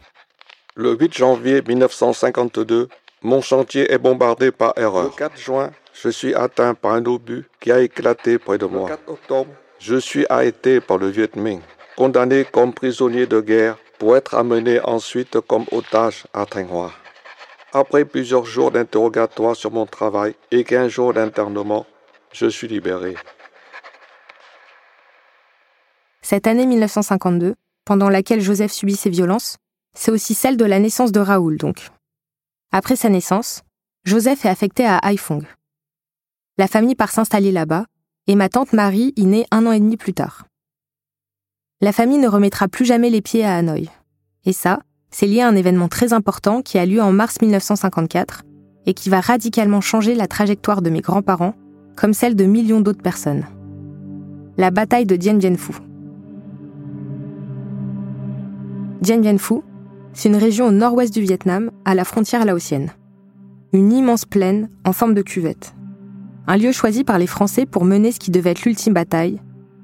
Le 0.78 0.94
8 0.94 1.14
janvier 1.14 1.62
1952, 1.66 2.90
mon 3.22 3.40
chantier 3.40 3.90
est 3.94 3.98
bombardé 3.98 4.52
par 4.52 4.74
erreur. 4.76 5.06
Le 5.06 5.10
4 5.10 5.38
juin, 5.38 5.72
je 5.94 6.10
suis 6.10 6.36
atteint 6.36 6.74
par 6.74 6.92
un 6.92 7.06
obus 7.06 7.46
qui 7.62 7.72
a 7.72 7.80
éclaté 7.80 8.38
près 8.38 8.58
de 8.58 8.66
moi. 8.66 8.90
Le 8.90 8.98
4 8.98 9.10
octobre, 9.10 9.52
je 9.80 9.96
suis 9.96 10.26
arrêté 10.28 10.82
par 10.82 10.98
le 10.98 11.08
Viet 11.08 11.34
Minh, 11.38 11.62
condamné 11.96 12.44
comme 12.44 12.74
prisonnier 12.74 13.26
de 13.26 13.40
guerre 13.40 13.78
pour 14.00 14.18
être 14.18 14.36
amené 14.36 14.82
ensuite 14.82 15.40
comme 15.40 15.64
otage 15.72 16.26
à 16.34 16.46
Thanh 16.46 16.70
Hoa. 16.70 16.92
Après 17.72 18.04
plusieurs 18.04 18.44
jours 18.44 18.72
d'interrogatoire 18.72 19.56
sur 19.56 19.72
mon 19.72 19.86
travail 19.86 20.36
et 20.52 20.66
15 20.66 20.92
jours 20.92 21.14
d'internement, 21.14 21.86
je 22.34 22.48
suis 22.48 22.68
libéré. 22.68 23.16
Cette 26.22 26.48
année 26.48 26.66
1952, 26.66 27.56
pendant 27.86 28.10
laquelle 28.10 28.42
Joseph 28.42 28.74
subit 28.74 28.98
ces 28.98 29.10
violences, 29.10 29.58
c'est 29.96 30.12
aussi 30.12 30.34
celle 30.34 30.58
de 30.58 30.66
la 30.66 30.80
naissance 30.80 31.12
de 31.12 31.20
Raoul, 31.20 31.58
donc. 31.58 31.90
Après 32.72 32.96
sa 32.96 33.10
naissance, 33.10 33.64
Joseph 34.04 34.46
est 34.46 34.50
affecté 34.50 34.86
à 34.86 34.98
Haiphong. 34.98 35.44
La 36.58 36.68
famille 36.68 36.96
part 36.96 37.12
s'installer 37.12 37.52
là-bas, 37.52 37.86
et 38.28 38.36
ma 38.36 38.50
tante 38.50 38.74
Marie 38.74 39.14
y 39.16 39.26
naît 39.26 39.48
un 39.52 39.66
an 39.66 39.72
et 39.72 39.80
demi 39.80 39.98
plus 39.98 40.14
tard. 40.14 40.46
La 41.82 41.92
famille 41.92 42.18
ne 42.18 42.28
remettra 42.28 42.68
plus 42.68 42.86
jamais 42.86 43.10
les 43.10 43.22
pieds 43.22 43.44
à 43.44 43.56
Hanoï. 43.56 43.90
Et 44.46 44.54
ça, 44.54 44.80
c'est 45.12 45.28
lié 45.28 45.42
à 45.42 45.48
un 45.48 45.56
événement 45.56 45.88
très 45.88 46.14
important 46.14 46.62
qui 46.62 46.78
a 46.78 46.86
lieu 46.86 47.02
en 47.02 47.12
mars 47.12 47.42
1954 47.42 48.44
et 48.86 48.94
qui 48.94 49.10
va 49.10 49.22
radicalement 49.22 49.82
changer 49.82 50.16
la 50.16 50.28
trajectoire 50.28 50.82
de 50.82 50.90
mes 50.90 51.02
grands-parents, 51.02 51.56
comme 51.96 52.14
celle 52.14 52.36
de 52.36 52.46
millions 52.46 52.82
d'autres 52.82 53.02
personnes. 53.02 53.46
La 54.58 54.72
bataille 54.72 55.06
de 55.06 55.16
Dien 55.16 55.36
Bien 55.36 55.56
Phu. 55.56 55.74
Dien 59.02 59.20
Bien 59.20 59.38
Phu, 59.38 59.62
c'est 60.16 60.30
une 60.30 60.38
région 60.38 60.68
au 60.68 60.72
nord-ouest 60.72 61.14
du 61.14 61.22
Vietnam, 61.22 61.70
à 61.84 61.94
la 61.94 62.06
frontière 62.06 62.46
laotienne. 62.46 62.92
une 63.74 63.92
immense 63.92 64.24
plaine 64.24 64.70
en 64.86 64.94
forme 64.94 65.14
de 65.14 65.22
cuvette. 65.22 65.76
Un 66.48 66.56
lieu 66.56 66.72
choisi 66.72 67.04
par 67.04 67.20
les 67.20 67.28
Français 67.28 67.66
pour 67.66 67.84
mener 67.84 68.14
ce 68.14 68.20
qui 68.20 68.32
devait 68.32 68.52
être 68.52 68.64
l'ultime 68.64 68.94
bataille, 68.94 69.42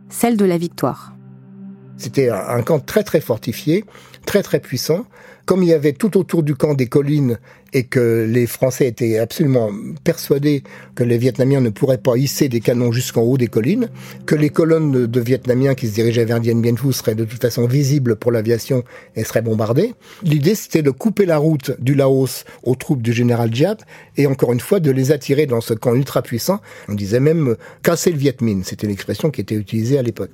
celle 0.07 0.37
de 0.37 0.45
la 0.45 0.57
victoire. 0.57 1.13
C'était 1.97 2.29
un 2.29 2.61
camp 2.63 2.79
très 2.79 3.03
très 3.03 3.19
fortifié, 3.19 3.83
très 4.25 4.43
très 4.43 4.61
puissant. 4.61 5.05
Comme 5.45 5.63
il 5.63 5.69
y 5.69 5.73
avait 5.73 5.93
tout 5.93 6.17
autour 6.17 6.43
du 6.43 6.55
camp 6.55 6.73
des 6.73 6.87
collines 6.87 7.39
et 7.73 7.83
que 7.83 8.27
les 8.29 8.47
Français 8.47 8.87
étaient 8.87 9.17
absolument 9.17 9.69
persuadés 10.03 10.63
que 10.95 11.03
les 11.03 11.17
Vietnamiens 11.17 11.61
ne 11.61 11.69
pourraient 11.69 11.97
pas 11.97 12.17
hisser 12.17 12.49
des 12.49 12.59
canons 12.59 12.91
jusqu'en 12.91 13.21
haut 13.21 13.37
des 13.37 13.47
collines, 13.47 13.89
que 14.25 14.35
les 14.35 14.49
colonnes 14.49 15.07
de 15.07 15.19
Vietnamiens 15.19 15.73
qui 15.73 15.87
se 15.87 15.93
dirigeaient 15.93 16.25
vers 16.25 16.39
Dien 16.39 16.55
Bien 16.55 16.75
Phu 16.75 16.91
seraient 16.91 17.15
de 17.15 17.25
toute 17.25 17.41
façon 17.41 17.65
visibles 17.65 18.15
pour 18.15 18.31
l'aviation 18.31 18.83
et 19.15 19.23
seraient 19.23 19.41
bombardées. 19.41 19.93
L'idée 20.23 20.55
c'était 20.55 20.81
de 20.81 20.91
couper 20.91 21.25
la 21.25 21.37
route 21.37 21.71
du 21.79 21.95
Laos 21.95 22.43
aux 22.63 22.75
troupes 22.75 23.01
du 23.01 23.13
général 23.13 23.53
Giap 23.53 23.81
et 24.17 24.27
encore 24.27 24.51
une 24.53 24.59
fois 24.59 24.79
de 24.79 24.91
les 24.91 25.11
attirer 25.11 25.45
dans 25.45 25.61
ce 25.61 25.73
camp 25.73 25.95
ultra 25.95 26.21
puissant. 26.21 26.59
On 26.89 26.93
disait 26.93 27.19
même 27.19 27.55
casser 27.83 28.11
le 28.11 28.17
Viet 28.17 28.37
Minh, 28.41 28.63
c'était 28.63 28.87
l'expression 28.87 29.31
qui 29.31 29.41
était 29.41 29.55
utilisée 29.55 29.97
à 29.97 30.01
l'époque 30.01 30.31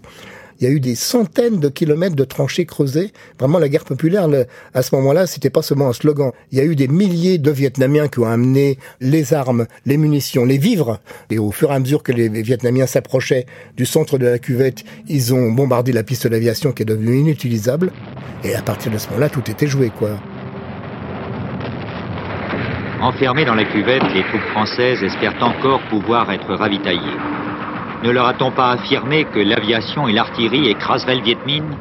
il 0.60 0.68
y 0.68 0.68
a 0.68 0.74
eu 0.74 0.80
des 0.80 0.96
centaines 0.96 1.60
de 1.60 1.70
kilomètres 1.70 2.16
de 2.16 2.24
tranchées 2.24 2.66
creusées. 2.66 3.12
Vraiment, 3.40 3.60
la 3.60 3.70
guerre 3.70 3.86
populaire, 3.86 4.28
à 4.74 4.82
ce 4.82 4.96
moment-là, 4.96 5.28
c'était 5.28 5.50
pas 5.50 5.62
seulement 5.62 5.88
un 5.88 5.94
slogan. 5.94 6.32
Il 6.52 6.58
y 6.58 6.62
a 6.62 6.64
eu 6.64 6.76
des 6.76 6.88
milliers 6.88 7.38
de 7.38 7.52
Vietnamiens 7.52 8.08
qui 8.08 8.20
ont 8.20 8.26
amené 8.26 8.78
les 9.00 9.34
armes, 9.34 9.68
les 9.86 9.98
munitions, 9.98 10.46
les 10.46 10.58
vivres. 10.58 11.00
Et 11.30 11.38
au 11.38 11.52
fur 11.52 11.72
et 11.72 11.76
à 11.76 11.80
mesure 11.80 12.04
que 12.04 12.12
les 12.12 12.30
Vietnamiens 12.30 12.88
s'approchaient 12.88 13.46
du 13.76 13.86
centre 13.86 14.18
de 14.18 14.26
la 14.26 14.40
cuvette, 14.40 14.84
ils 15.08 15.34
ont 15.34 15.52
bombardé 15.52 15.92
la 15.92 16.04
piste 16.04 16.28
d'aviation 16.28 16.72
qui 16.72 16.84
est 16.84 16.86
devenue 16.86 17.20
inutilisable. 17.20 17.92
Et 18.44 18.56
à 18.56 18.62
partir 18.62 18.92
de 18.92 18.98
ce 18.98 19.08
moment-là, 19.10 19.30
tout 19.30 19.50
était 19.50 19.68
joué, 19.68 19.92
quoi. 19.98 20.10
Enfermés 23.00 23.46
dans 23.46 23.54
la 23.54 23.66
cuvette, 23.66 24.02
les 24.16 24.24
troupes 24.24 24.50
françaises 24.52 25.04
espèrent 25.04 25.38
encore 25.42 25.82
pouvoir 25.90 26.32
être 26.32 26.52
ravitaillées. 26.56 27.47
Ne 28.04 28.12
leur 28.12 28.28
a-t-on 28.28 28.52
pas 28.52 28.72
affirmé 28.72 29.26
que 29.26 29.40
l'aviation 29.40 30.08
et 30.08 30.14
l'artillerie 30.14 30.68
écraseraient 30.68 31.16
le 31.16 31.22
Viet 31.22 31.40
Minh? 31.46 31.78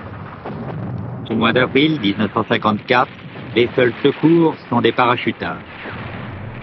Au 1.28 1.34
mois 1.34 1.52
d'avril 1.52 2.00
1954, 2.00 3.08
les 3.54 3.68
seuls 3.76 3.94
secours 4.02 4.56
sont 4.70 4.80
des 4.80 4.92
parachutards. 4.92 5.60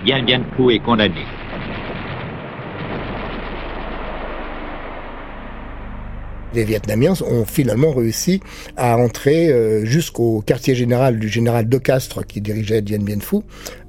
Bien 0.01 0.23
Bien 0.23 0.43
Phu 0.55 0.73
est 0.73 0.79
condamné. 0.79 1.27
Les 6.53 6.63
Vietnamiens 6.63 7.13
ont 7.27 7.45
finalement 7.45 7.91
réussi 7.91 8.41
à 8.77 8.97
entrer 8.97 9.51
euh, 9.51 9.85
jusqu'au 9.85 10.41
quartier 10.41 10.75
général 10.75 11.19
du 11.19 11.27
général 11.27 11.67
De 11.67 11.77
Castres 11.77 12.25
qui 12.25 12.41
dirigeait 12.41 12.81
Dien 12.81 12.99
Bien 12.99 13.19
Phu 13.19 13.37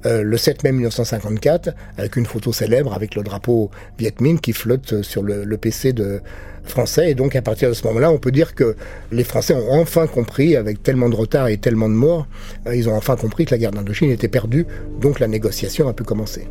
euh, 0.05 0.21
le 0.23 0.37
7 0.37 0.63
mai 0.63 0.71
1954 0.71 1.69
avec 1.97 2.15
une 2.15 2.25
photo 2.25 2.51
célèbre 2.51 2.93
avec 2.93 3.15
le 3.15 3.23
drapeau 3.23 3.71
Viet 3.97 4.15
Minh 4.19 4.39
qui 4.39 4.53
flotte 4.53 5.01
sur 5.01 5.23
le, 5.23 5.45
PC 5.57 5.93
de 5.93 6.21
français. 6.63 7.11
Et 7.11 7.15
donc 7.15 7.35
à 7.35 7.41
partir 7.41 7.69
de 7.69 7.73
ce 7.73 7.85
moment-là, 7.87 8.11
on 8.11 8.17
peut 8.17 8.31
dire 8.31 8.55
que 8.55 8.75
les 9.11 9.23
Français 9.23 9.53
ont 9.53 9.79
enfin 9.79 10.07
compris, 10.07 10.55
avec 10.55 10.83
tellement 10.83 11.09
de 11.09 11.15
retard 11.15 11.47
et 11.47 11.57
tellement 11.57 11.89
de 11.89 11.93
morts, 11.93 12.27
euh, 12.67 12.75
ils 12.75 12.89
ont 12.89 12.95
enfin 12.95 13.15
compris 13.15 13.45
que 13.45 13.51
la 13.51 13.57
guerre 13.57 13.71
d'Indochine 13.71 14.11
était 14.11 14.27
perdue, 14.27 14.65
donc 14.99 15.19
la 15.19 15.27
négociation 15.27 15.87
a 15.87 15.93
pu 15.93 16.03
commencer. 16.03 16.47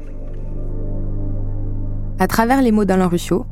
À 2.19 2.27
travers 2.27 2.63
les 2.63 2.73
mots 2.73 2.85
d'Alain 2.85 3.09
Ruscio, 3.09 3.45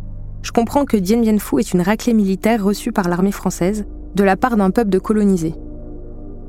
je 0.43 0.51
comprends 0.51 0.85
que 0.85 0.97
Dien 0.97 1.21
Bien 1.21 1.39
Phu 1.39 1.61
est 1.61 1.73
une 1.73 1.81
raclée 1.81 2.15
militaire 2.15 2.65
reçue 2.65 2.93
par 2.93 3.09
l'armée 3.09 3.33
française 3.33 3.87
de 4.15 4.25
la 4.25 4.37
part 4.37 4.57
d'un 4.57 4.71
peuple 4.71 4.91
de 4.91 4.99
colonisés. 4.99 5.55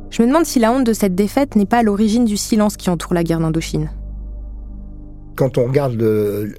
Je 0.10 0.22
me 0.22 0.28
demande 0.28 0.46
si 0.46 0.60
la 0.60 0.72
honte 0.72 0.86
de 0.86 0.94
cette 0.94 1.16
défaite 1.16 1.56
n'est 1.56 1.66
pas 1.66 1.80
à 1.80 1.84
l'origine 1.84 2.26
du 2.26 2.38
silence 2.38 2.78
qui 2.78 2.90
entoure 2.90 3.14
la 3.14 3.24
guerre 3.24 3.40
d'Indochine. 3.40 3.92
Quand 5.36 5.58
on 5.58 5.66
regarde 5.66 5.98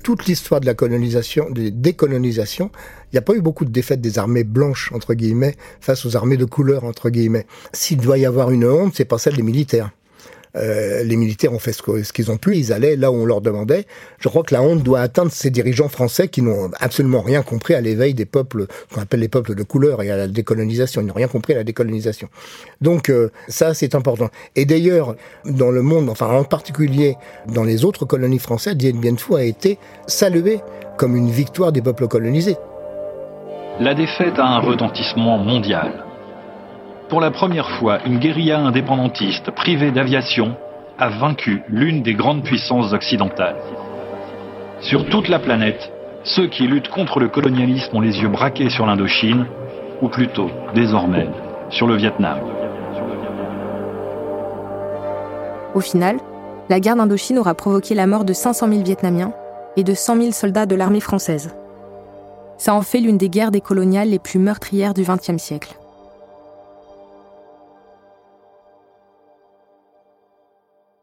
toute 0.02 0.26
l'histoire 0.26 0.60
de 0.60 0.66
la 0.66 0.74
colonisation, 0.74 1.48
des 1.50 1.70
décolonisations, 1.70 2.70
il 3.04 3.14
n'y 3.14 3.18
a 3.18 3.22
pas 3.22 3.34
eu 3.34 3.40
beaucoup 3.40 3.64
de 3.64 3.70
défaites 3.70 4.00
des 4.00 4.18
armées 4.18 4.42
blanches, 4.42 4.90
entre 4.92 5.14
guillemets, 5.14 5.54
face 5.80 6.04
aux 6.04 6.16
armées 6.16 6.36
de 6.36 6.44
couleur, 6.44 6.82
entre 6.82 7.10
guillemets. 7.10 7.46
S'il 7.72 7.98
doit 7.98 8.18
y 8.18 8.26
avoir 8.26 8.50
une 8.50 8.64
honte, 8.64 8.94
c'est 8.96 9.04
pas 9.04 9.18
celle 9.18 9.36
des 9.36 9.44
militaires. 9.44 9.90
Euh, 10.56 11.02
les 11.02 11.16
militaires 11.16 11.52
ont 11.52 11.58
fait 11.58 11.72
ce 11.72 12.12
qu'ils 12.12 12.30
ont 12.30 12.36
pu, 12.36 12.56
ils 12.56 12.72
allaient 12.72 12.96
là 12.96 13.10
où 13.10 13.16
on 13.16 13.24
leur 13.24 13.40
demandait. 13.40 13.86
Je 14.18 14.28
crois 14.28 14.42
que 14.42 14.54
la 14.54 14.62
honte 14.62 14.82
doit 14.82 15.00
atteindre 15.00 15.32
ces 15.32 15.50
dirigeants 15.50 15.88
français 15.88 16.28
qui 16.28 16.42
n'ont 16.42 16.70
absolument 16.78 17.22
rien 17.22 17.42
compris 17.42 17.74
à 17.74 17.80
l'éveil 17.80 18.14
des 18.14 18.24
peuples, 18.24 18.66
qu'on 18.92 19.00
appelle 19.00 19.20
les 19.20 19.28
peuples 19.28 19.54
de 19.54 19.62
couleur, 19.62 20.02
et 20.02 20.10
à 20.10 20.16
la 20.16 20.28
décolonisation. 20.28 21.00
Ils 21.00 21.06
n'ont 21.06 21.14
rien 21.14 21.28
compris 21.28 21.54
à 21.54 21.56
la 21.56 21.64
décolonisation. 21.64 22.28
Donc 22.80 23.08
euh, 23.08 23.30
ça, 23.48 23.74
c'est 23.74 23.94
important. 23.94 24.30
Et 24.54 24.64
d'ailleurs, 24.64 25.16
dans 25.44 25.70
le 25.70 25.82
monde, 25.82 26.08
enfin 26.08 26.28
en 26.28 26.44
particulier 26.44 27.16
dans 27.46 27.64
les 27.64 27.84
autres 27.84 28.04
colonies 28.04 28.38
françaises, 28.38 28.76
Dien 28.76 28.92
Bien 28.92 29.16
Phu 29.16 29.34
a 29.34 29.42
été 29.42 29.78
salué 30.06 30.60
comme 30.96 31.16
une 31.16 31.30
victoire 31.30 31.72
des 31.72 31.82
peuples 31.82 32.06
colonisés. 32.06 32.56
La 33.80 33.94
défaite 33.94 34.38
a 34.38 34.46
un 34.46 34.60
retentissement 34.60 35.38
mondial. 35.38 36.03
Pour 37.14 37.20
la 37.20 37.30
première 37.30 37.70
fois, 37.78 38.00
une 38.06 38.18
guérilla 38.18 38.58
indépendantiste 38.58 39.52
privée 39.52 39.92
d'aviation 39.92 40.56
a 40.98 41.10
vaincu 41.10 41.62
l'une 41.68 42.02
des 42.02 42.14
grandes 42.14 42.42
puissances 42.42 42.92
occidentales. 42.92 43.54
Sur 44.80 45.08
toute 45.08 45.28
la 45.28 45.38
planète, 45.38 45.92
ceux 46.24 46.48
qui 46.48 46.66
luttent 46.66 46.88
contre 46.88 47.20
le 47.20 47.28
colonialisme 47.28 47.96
ont 47.96 48.00
les 48.00 48.18
yeux 48.20 48.28
braqués 48.28 48.68
sur 48.68 48.84
l'Indochine, 48.84 49.46
ou 50.02 50.08
plutôt, 50.08 50.50
désormais, 50.74 51.28
sur 51.70 51.86
le 51.86 51.94
Vietnam. 51.94 52.40
Au 55.72 55.80
final, 55.80 56.16
la 56.68 56.80
guerre 56.80 56.96
d'Indochine 56.96 57.38
aura 57.38 57.54
provoqué 57.54 57.94
la 57.94 58.08
mort 58.08 58.24
de 58.24 58.32
500 58.32 58.66
000 58.66 58.82
Vietnamiens 58.82 59.32
et 59.76 59.84
de 59.84 59.94
100 59.94 60.16
000 60.16 60.32
soldats 60.32 60.66
de 60.66 60.74
l'armée 60.74 60.98
française. 60.98 61.54
Ça 62.58 62.74
en 62.74 62.82
fait 62.82 62.98
l'une 62.98 63.18
des 63.18 63.28
guerres 63.28 63.52
décoloniales 63.52 64.08
les 64.08 64.18
plus 64.18 64.40
meurtrières 64.40 64.94
du 64.94 65.04
XXe 65.04 65.40
siècle. 65.40 65.76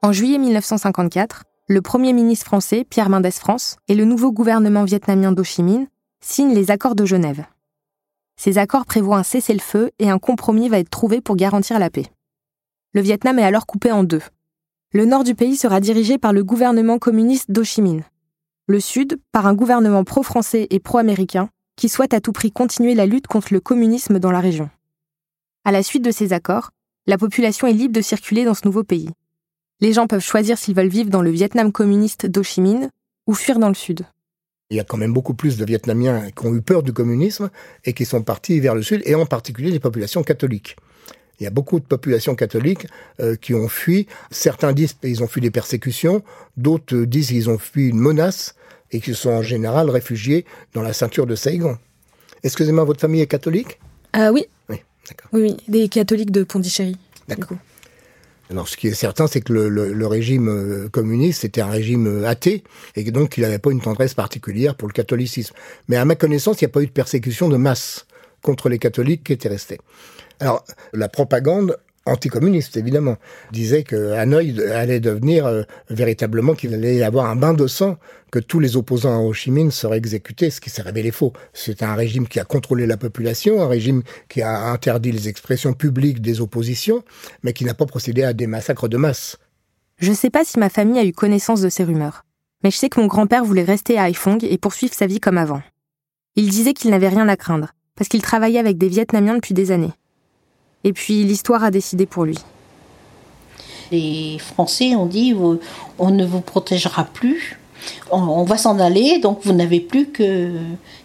En 0.03 0.11
juillet 0.11 0.39
1954, 0.39 1.43
le 1.67 1.79
Premier 1.83 2.11
ministre 2.11 2.47
français, 2.47 2.83
Pierre 2.89 3.09
Mendès 3.09 3.29
France, 3.29 3.77
et 3.87 3.93
le 3.93 4.03
nouveau 4.03 4.31
gouvernement 4.31 4.83
vietnamien 4.83 5.31
d'Ho 5.31 5.43
Chi 5.43 5.61
Minh 5.61 5.85
signent 6.21 6.55
les 6.55 6.71
accords 6.71 6.95
de 6.95 7.05
Genève. 7.05 7.45
Ces 8.35 8.57
accords 8.57 8.87
prévoient 8.87 9.19
un 9.19 9.23
cessez-le-feu 9.23 9.91
et 9.99 10.09
un 10.09 10.17
compromis 10.17 10.69
va 10.69 10.79
être 10.79 10.89
trouvé 10.89 11.21
pour 11.21 11.35
garantir 11.35 11.77
la 11.77 11.91
paix. 11.91 12.07
Le 12.93 13.01
Vietnam 13.01 13.37
est 13.37 13.43
alors 13.43 13.67
coupé 13.67 13.91
en 13.91 14.03
deux. 14.03 14.23
Le 14.91 15.05
nord 15.05 15.23
du 15.23 15.35
pays 15.35 15.55
sera 15.55 15.79
dirigé 15.79 16.17
par 16.17 16.33
le 16.33 16.43
gouvernement 16.43 16.97
communiste 16.97 17.51
d'Ho 17.51 17.63
Chi 17.63 17.83
Minh. 17.83 18.01
Le 18.65 18.79
sud 18.79 19.21
par 19.31 19.45
un 19.45 19.53
gouvernement 19.53 20.03
pro-français 20.03 20.65
et 20.71 20.79
pro-américain 20.79 21.49
qui 21.75 21.89
souhaite 21.89 22.15
à 22.15 22.21
tout 22.21 22.31
prix 22.31 22.51
continuer 22.51 22.95
la 22.95 23.05
lutte 23.05 23.27
contre 23.27 23.53
le 23.53 23.59
communisme 23.59 24.17
dans 24.17 24.31
la 24.31 24.39
région. 24.39 24.71
À 25.63 25.71
la 25.71 25.83
suite 25.83 26.03
de 26.03 26.09
ces 26.09 26.33
accords, 26.33 26.71
la 27.05 27.19
population 27.19 27.67
est 27.67 27.73
libre 27.73 27.93
de 27.93 28.01
circuler 28.01 28.45
dans 28.45 28.55
ce 28.55 28.65
nouveau 28.65 28.83
pays. 28.83 29.11
Les 29.81 29.93
gens 29.93 30.05
peuvent 30.05 30.23
choisir 30.23 30.59
s'ils 30.59 30.75
veulent 30.75 30.87
vivre 30.87 31.09
dans 31.09 31.23
le 31.23 31.31
Vietnam 31.31 31.71
communiste 31.71 32.27
d'Ho 32.27 32.43
Chi 32.43 32.61
Minh 32.61 32.89
ou 33.25 33.33
fuir 33.33 33.57
dans 33.57 33.67
le 33.67 33.73
sud. 33.73 34.05
Il 34.69 34.77
y 34.77 34.79
a 34.79 34.83
quand 34.83 34.97
même 34.97 35.11
beaucoup 35.11 35.33
plus 35.33 35.57
de 35.57 35.65
Vietnamiens 35.65 36.29
qui 36.31 36.45
ont 36.45 36.55
eu 36.55 36.61
peur 36.61 36.83
du 36.83 36.93
communisme 36.93 37.49
et 37.83 37.93
qui 37.93 38.05
sont 38.05 38.21
partis 38.21 38.59
vers 38.59 38.75
le 38.75 38.83
sud, 38.83 39.01
et 39.05 39.15
en 39.15 39.25
particulier 39.25 39.71
les 39.71 39.79
populations 39.79 40.23
catholiques. 40.23 40.77
Il 41.39 41.43
y 41.43 41.47
a 41.47 41.49
beaucoup 41.49 41.79
de 41.79 41.85
populations 41.85 42.35
catholiques 42.35 42.85
euh, 43.19 43.35
qui 43.35 43.55
ont 43.55 43.67
fui. 43.67 44.05
Certains 44.29 44.71
disent 44.71 44.93
qu'ils 44.93 45.23
ont 45.23 45.27
fui 45.27 45.41
des 45.41 45.49
persécutions, 45.49 46.23
d'autres 46.55 46.95
disent 46.99 47.29
qu'ils 47.29 47.49
ont 47.49 47.57
fui 47.57 47.89
une 47.89 47.99
menace 47.99 48.53
et 48.91 49.01
qu'ils 49.01 49.15
sont 49.15 49.31
en 49.31 49.41
général 49.41 49.89
réfugiés 49.89 50.45
dans 50.73 50.83
la 50.83 50.93
ceinture 50.93 51.25
de 51.25 51.35
Saigon. 51.35 51.79
Excusez-moi, 52.43 52.83
votre 52.83 53.01
famille 53.01 53.21
est 53.21 53.27
catholique? 53.27 53.79
Ah 54.13 54.31
oui. 54.31 54.45
Oui, 54.69 54.77
d'accord. 55.09 55.29
Oui, 55.33 55.41
oui, 55.41 55.57
des 55.67 55.89
catholiques 55.89 56.31
de 56.31 56.43
Pondichéry. 56.43 56.95
D'accord. 57.27 57.57
Alors, 58.51 58.67
ce 58.67 58.75
qui 58.75 58.89
est 58.89 58.93
certain, 58.93 59.27
c'est 59.27 59.39
que 59.39 59.53
le, 59.53 60.07
régime 60.07 60.49
euh, 60.49 60.89
communiste 60.89 61.45
était 61.45 61.61
un 61.61 61.69
régime 61.69 62.05
euh, 62.05 62.27
athée 62.27 62.65
et 62.97 63.09
donc 63.09 63.37
il 63.37 63.43
n'avait 63.43 63.59
pas 63.59 63.71
une 63.71 63.79
tendresse 63.79 64.13
particulière 64.13 64.75
pour 64.75 64.89
le 64.89 64.93
catholicisme. 64.93 65.55
Mais 65.87 65.95
à 65.95 66.03
ma 66.03 66.15
connaissance, 66.15 66.59
il 66.59 66.65
n'y 66.65 66.71
a 66.71 66.73
pas 66.73 66.81
eu 66.81 66.87
de 66.87 66.91
persécution 66.91 67.47
de 67.47 67.55
masse 67.55 68.05
contre 68.41 68.67
les 68.67 68.77
catholiques 68.77 69.23
qui 69.23 69.31
étaient 69.31 69.47
restés. 69.47 69.79
Alors, 70.41 70.65
la 70.91 71.07
propagande 71.07 71.77
anticommuniste 72.05 72.77
évidemment, 72.77 73.17
disait 73.51 73.83
que 73.83 74.13
Hanoï 74.13 74.61
allait 74.71 74.99
devenir 74.99 75.45
euh, 75.45 75.63
véritablement 75.89 76.53
qu'il 76.53 76.73
allait 76.73 76.95
y 76.95 77.03
avoir 77.03 77.27
un 77.27 77.35
bain 77.35 77.53
de 77.53 77.67
sang, 77.67 77.97
que 78.31 78.39
tous 78.39 78.59
les 78.59 78.77
opposants 78.77 79.13
à 79.13 79.21
Ho 79.21 79.33
Chi 79.33 79.51
Minh 79.51 79.71
seraient 79.71 79.97
exécutés, 79.97 80.49
ce 80.49 80.61
qui 80.61 80.69
s'est 80.69 80.81
révélé 80.81 81.11
faux. 81.11 81.33
C'est 81.53 81.83
un 81.83 81.93
régime 81.95 82.27
qui 82.27 82.39
a 82.39 82.45
contrôlé 82.45 82.87
la 82.87 82.97
population, 82.97 83.61
un 83.61 83.67
régime 83.67 84.03
qui 84.29 84.41
a 84.41 84.71
interdit 84.71 85.11
les 85.11 85.27
expressions 85.27 85.73
publiques 85.73 86.21
des 86.21 86.41
oppositions, 86.41 87.03
mais 87.43 87.53
qui 87.53 87.65
n'a 87.65 87.73
pas 87.73 87.85
procédé 87.85 88.23
à 88.23 88.33
des 88.33 88.47
massacres 88.47 88.87
de 88.87 88.97
masse. 88.97 89.37
Je 89.97 90.09
ne 90.09 90.15
sais 90.15 90.29
pas 90.29 90.43
si 90.43 90.57
ma 90.57 90.69
famille 90.69 90.99
a 90.99 91.05
eu 91.05 91.13
connaissance 91.13 91.61
de 91.61 91.69
ces 91.69 91.83
rumeurs, 91.83 92.25
mais 92.63 92.71
je 92.71 92.77
sais 92.77 92.89
que 92.89 92.99
mon 92.99 93.07
grand-père 93.07 93.45
voulait 93.45 93.63
rester 93.63 93.99
à 93.99 94.09
Haiphong 94.09 94.43
et 94.43 94.57
poursuivre 94.57 94.93
sa 94.93 95.05
vie 95.05 95.19
comme 95.19 95.37
avant. 95.37 95.61
Il 96.35 96.49
disait 96.49 96.73
qu'il 96.73 96.89
n'avait 96.89 97.09
rien 97.09 97.27
à 97.27 97.35
craindre, 97.35 97.73
parce 97.95 98.07
qu'il 98.07 98.21
travaillait 98.21 98.59
avec 98.59 98.77
des 98.77 98.87
Vietnamiens 98.87 99.35
depuis 99.35 99.53
des 99.53 99.71
années. 99.71 99.91
Et 100.83 100.93
puis 100.93 101.23
l'histoire 101.23 101.63
a 101.63 101.71
décidé 101.71 102.05
pour 102.05 102.25
lui. 102.25 102.37
Les 103.91 104.37
Français 104.39 104.95
ont 104.95 105.05
dit 105.05 105.35
on 105.99 106.09
ne 106.11 106.25
vous 106.25 106.41
protégera 106.41 107.03
plus, 107.03 107.59
on, 108.11 108.43
va 108.43 108.57
s'en 108.57 108.79
aller, 108.79 109.19
donc 109.19 109.39
vous 109.43 109.53
n'avez 109.53 109.79
plus 109.79 110.07
que 110.07 110.51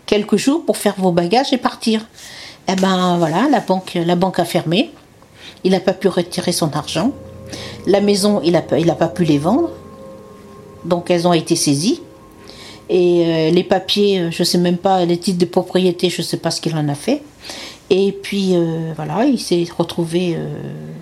quelques 0.07 0.37
jours 0.37 0.65
pour 0.65 0.77
faire 0.77 0.95
vos 0.99 1.12
bagages 1.12 1.53
et 1.53 1.59
partir. 1.59 2.07
Eh 2.69 2.75
ben 2.77 3.17
voilà, 3.19 3.49
la 3.51 3.61
banque, 3.61 3.95
la 3.95 4.17
banque 4.17 4.39
a 4.39 4.45
fermé. 4.45 4.91
Il 5.65 5.73
n'a 5.73 5.81
pas 5.81 5.93
pu 5.93 6.09
retirer 6.09 6.53
son 6.53 6.75
argent. 6.77 7.12
La 7.87 8.01
maison, 8.01 8.41
il 8.45 8.53
n'a 8.53 8.95
pas 8.95 9.09
pu 9.09 9.25
les 9.25 9.39
vendre. 9.39 9.71
Donc 10.85 11.11
elles 11.11 11.27
ont 11.27 11.33
été 11.33 11.57
saisies. 11.57 12.01
Et 12.89 13.25
euh, 13.25 13.51
les 13.51 13.65
papiers, 13.65 14.21
euh, 14.21 14.31
je 14.31 14.43
ne 14.43 14.45
sais 14.45 14.59
même 14.59 14.77
pas, 14.77 15.05
les 15.05 15.19
titres 15.19 15.39
de 15.39 15.45
propriété, 15.45 16.09
je 16.09 16.23
ne 16.23 16.27
sais 16.27 16.37
pas 16.37 16.53
ce 16.53 16.61
qu'il 16.61 16.77
en 16.77 16.89
a 16.89 16.95
fait. 16.95 17.21
Et 17.90 18.12
puis 18.12 18.57
euh, 18.57 18.92
voilà, 18.96 19.25
il 19.25 19.38
s'est 19.38 19.64
retrouvé 19.77 20.37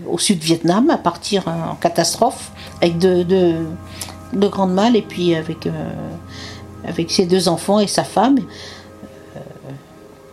au 0.09 0.19
sud 0.19 0.39
Vietnam 0.39 0.91
à 0.91 0.99
partir 0.99 1.49
en 1.49 1.75
catastrophe 1.77 2.53
avec 2.83 2.99
deux, 2.99 3.25
de 3.25 4.49
grandes 4.49 4.75
malles 4.75 4.97
et 4.97 5.03
puis 5.03 5.35
avec, 5.35 5.69
avec 6.87 7.11
ses 7.11 7.27
deux 7.27 7.49
enfants 7.49 7.81
et 7.81 7.87
sa 7.87 8.05
femme. 8.05 8.39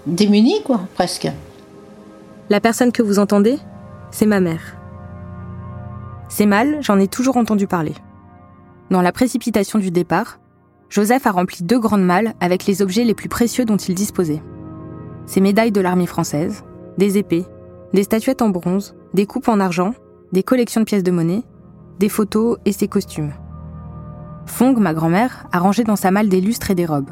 démunis 0.06 0.62
quoi, 0.64 0.82
presque. 0.96 1.30
La 2.50 2.60
personne 2.60 2.92
que 2.92 3.02
vous 3.02 3.18
entendez, 3.18 3.58
c'est 4.12 4.26
ma 4.26 4.42
mère. 4.42 4.76
C'est 6.28 6.46
mal, 6.46 6.78
j'en 6.82 7.00
ai 7.00 7.08
toujours 7.08 7.38
entendu 7.38 7.68
parler. 7.68 7.94
Dans 8.90 9.02
la 9.02 9.14
précipitation 9.14 9.80
du 9.80 9.90
départ, 9.90 10.40
Joseph 10.90 11.26
a 11.26 11.32
rempli 11.32 11.64
deux 11.64 11.80
grandes 11.80 12.04
malles 12.04 12.34
avec 12.42 12.66
les 12.66 12.82
objets 12.82 13.06
les 13.06 13.14
plus 13.14 13.30
précieux 13.30 13.64
dont 13.64 13.78
il 13.78 13.96
disposait. 13.96 14.42
Ses 15.26 15.42
médailles 15.42 15.72
de 15.72 15.82
l'armée 15.82 16.06
française, 16.06 16.64
des 16.98 17.18
épées, 17.18 17.46
des 17.94 18.04
statuettes 18.04 18.42
en 18.42 18.50
bronze, 18.50 18.96
des 19.14 19.26
coupes 19.26 19.48
en 19.48 19.60
argent, 19.60 19.94
des 20.32 20.44
collections 20.44 20.82
de 20.82 20.86
pièces 20.86 21.04
de 21.04 21.12
monnaie, 21.12 21.44
des 22.00 22.10
photos 22.10 22.58
et 22.66 22.72
ses 22.72 22.88
costumes. 22.88 23.34
Fong, 24.46 24.76
ma 24.78 24.94
grand-mère, 24.94 25.48
a 25.52 25.60
rangé 25.60 25.84
dans 25.84 25.96
sa 25.96 26.12
malle 26.12 26.30
des 26.30 26.42
lustres 26.42 26.72
et 26.72 26.76
des 26.76 26.86
robes. 26.86 27.12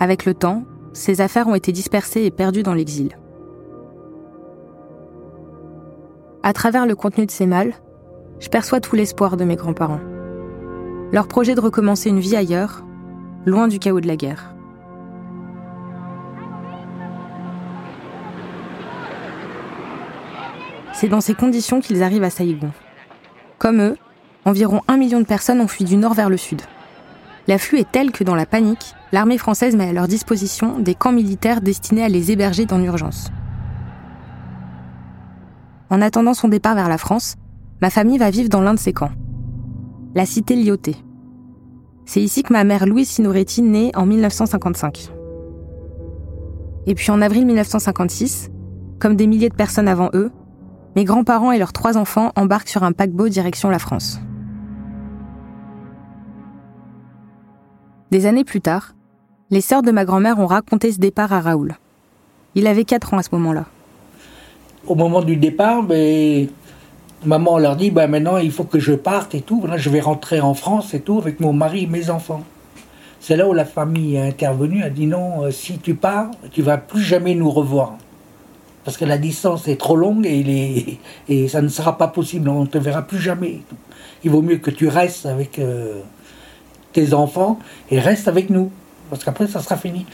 Avec 0.00 0.24
le 0.24 0.34
temps, 0.34 0.64
ses 0.92 1.20
affaires 1.20 1.48
ont 1.48 1.54
été 1.54 1.72
dispersées 1.72 2.24
et 2.24 2.30
perdues 2.30 2.62
dans 2.62 2.74
l'exil. 2.74 3.16
À 6.42 6.52
travers 6.52 6.86
le 6.86 6.96
contenu 6.96 7.26
de 7.26 7.30
ces 7.30 7.46
malles, 7.46 7.74
je 8.40 8.48
perçois 8.48 8.80
tout 8.80 8.96
l'espoir 8.96 9.36
de 9.36 9.44
mes 9.44 9.56
grands-parents 9.56 10.00
leur 11.12 11.28
projet 11.28 11.54
de 11.54 11.60
recommencer 11.60 12.08
une 12.08 12.20
vie 12.20 12.36
ailleurs, 12.36 12.82
loin 13.44 13.68
du 13.68 13.78
chaos 13.78 14.00
de 14.00 14.08
la 14.08 14.16
guerre. 14.16 14.51
C'est 21.02 21.08
dans 21.08 21.20
ces 21.20 21.34
conditions 21.34 21.80
qu'ils 21.80 22.04
arrivent 22.04 22.22
à 22.22 22.30
Saïgon. 22.30 22.70
Comme 23.58 23.82
eux, 23.82 23.96
environ 24.44 24.82
un 24.86 24.96
million 24.96 25.18
de 25.18 25.26
personnes 25.26 25.60
ont 25.60 25.66
fui 25.66 25.84
du 25.84 25.96
nord 25.96 26.14
vers 26.14 26.30
le 26.30 26.36
sud. 26.36 26.62
L'afflux 27.48 27.80
est 27.80 27.90
tel 27.90 28.12
que 28.12 28.22
dans 28.22 28.36
la 28.36 28.46
panique, 28.46 28.94
l'armée 29.10 29.36
française 29.36 29.74
met 29.74 29.88
à 29.88 29.92
leur 29.92 30.06
disposition 30.06 30.78
des 30.78 30.94
camps 30.94 31.10
militaires 31.10 31.60
destinés 31.60 32.04
à 32.04 32.08
les 32.08 32.30
héberger 32.30 32.66
dans 32.66 32.78
l'urgence. 32.78 33.32
En 35.90 36.00
attendant 36.00 36.34
son 36.34 36.46
départ 36.46 36.76
vers 36.76 36.88
la 36.88 36.98
France, 36.98 37.34
ma 37.80 37.90
famille 37.90 38.18
va 38.18 38.30
vivre 38.30 38.48
dans 38.48 38.62
l'un 38.62 38.74
de 38.74 38.78
ces 38.78 38.92
camps 38.92 39.10
la 40.14 40.24
cité 40.24 40.54
Lyoté. 40.54 40.94
C'est 42.04 42.22
ici 42.22 42.44
que 42.44 42.52
ma 42.52 42.62
mère 42.62 42.86
Louise 42.86 43.08
Sinoretti 43.08 43.62
naît 43.62 43.90
en 43.96 44.06
1955. 44.06 45.10
Et 46.86 46.94
puis 46.94 47.10
en 47.10 47.20
avril 47.20 47.44
1956, 47.44 48.52
comme 49.00 49.16
des 49.16 49.26
milliers 49.26 49.48
de 49.48 49.56
personnes 49.56 49.88
avant 49.88 50.10
eux, 50.14 50.30
mes 50.94 51.04
grands-parents 51.04 51.52
et 51.52 51.58
leurs 51.58 51.72
trois 51.72 51.96
enfants 51.96 52.32
embarquent 52.36 52.68
sur 52.68 52.82
un 52.82 52.92
paquebot 52.92 53.28
direction 53.28 53.70
la 53.70 53.78
France. 53.78 54.20
Des 58.10 58.26
années 58.26 58.44
plus 58.44 58.60
tard, 58.60 58.94
les 59.50 59.62
sœurs 59.62 59.82
de 59.82 59.90
ma 59.90 60.04
grand-mère 60.04 60.38
ont 60.38 60.46
raconté 60.46 60.92
ce 60.92 60.98
départ 60.98 61.32
à 61.32 61.40
Raoul. 61.40 61.76
Il 62.54 62.66
avait 62.66 62.84
4 62.84 63.14
ans 63.14 63.18
à 63.18 63.22
ce 63.22 63.30
moment-là. 63.32 63.64
Au 64.86 64.94
moment 64.94 65.22
du 65.22 65.36
départ, 65.36 65.82
ben, 65.82 66.48
maman 67.24 67.58
leur 67.58 67.76
dit 67.76 67.90
bah, 67.90 68.06
maintenant 68.06 68.36
il 68.36 68.50
faut 68.50 68.64
que 68.64 68.78
je 68.78 68.92
parte 68.92 69.34
et 69.34 69.40
tout. 69.40 69.64
je 69.76 69.90
vais 69.90 70.00
rentrer 70.00 70.40
en 70.40 70.54
France 70.54 70.92
et 70.92 71.00
tout 71.00 71.18
avec 71.18 71.40
mon 71.40 71.52
mari 71.52 71.84
et 71.84 71.86
mes 71.86 72.10
enfants. 72.10 72.42
C'est 73.20 73.36
là 73.36 73.48
où 73.48 73.54
la 73.54 73.64
famille 73.64 74.16
est 74.16 74.28
intervenue, 74.28 74.82
a 74.82 74.90
dit 74.90 75.06
non, 75.06 75.44
euh, 75.44 75.50
si 75.50 75.78
tu 75.78 75.94
pars, 75.94 76.30
tu 76.50 76.60
vas 76.60 76.76
plus 76.76 77.02
jamais 77.02 77.34
nous 77.34 77.50
revoir. 77.50 77.96
Parce 78.84 78.96
que 78.96 79.04
la 79.04 79.18
distance 79.18 79.68
est 79.68 79.78
trop 79.78 79.96
longue 79.96 80.26
et, 80.26 80.98
ça 81.48 81.62
ne 81.62 81.68
sera 81.68 81.98
pas 81.98 82.08
possible, 82.08 82.48
on 82.48 82.62
ne 82.62 82.66
te 82.66 82.78
verra 82.78 83.02
plus 83.02 83.18
jamais. 83.18 83.60
Il 84.24 84.30
vaut 84.30 84.42
mieux 84.42 84.56
que 84.56 84.70
tu 84.70 84.88
restes 84.88 85.26
avec 85.26 85.58
euh, 85.58 86.00
tes 86.92 87.14
enfants 87.14 87.58
et 87.90 88.00
reste 88.00 88.28
avec 88.28 88.50
nous, 88.50 88.72
parce 89.10 89.24
qu'après 89.24 89.46
ça 89.46 89.60
sera 89.60 89.76
fini. 89.76 90.06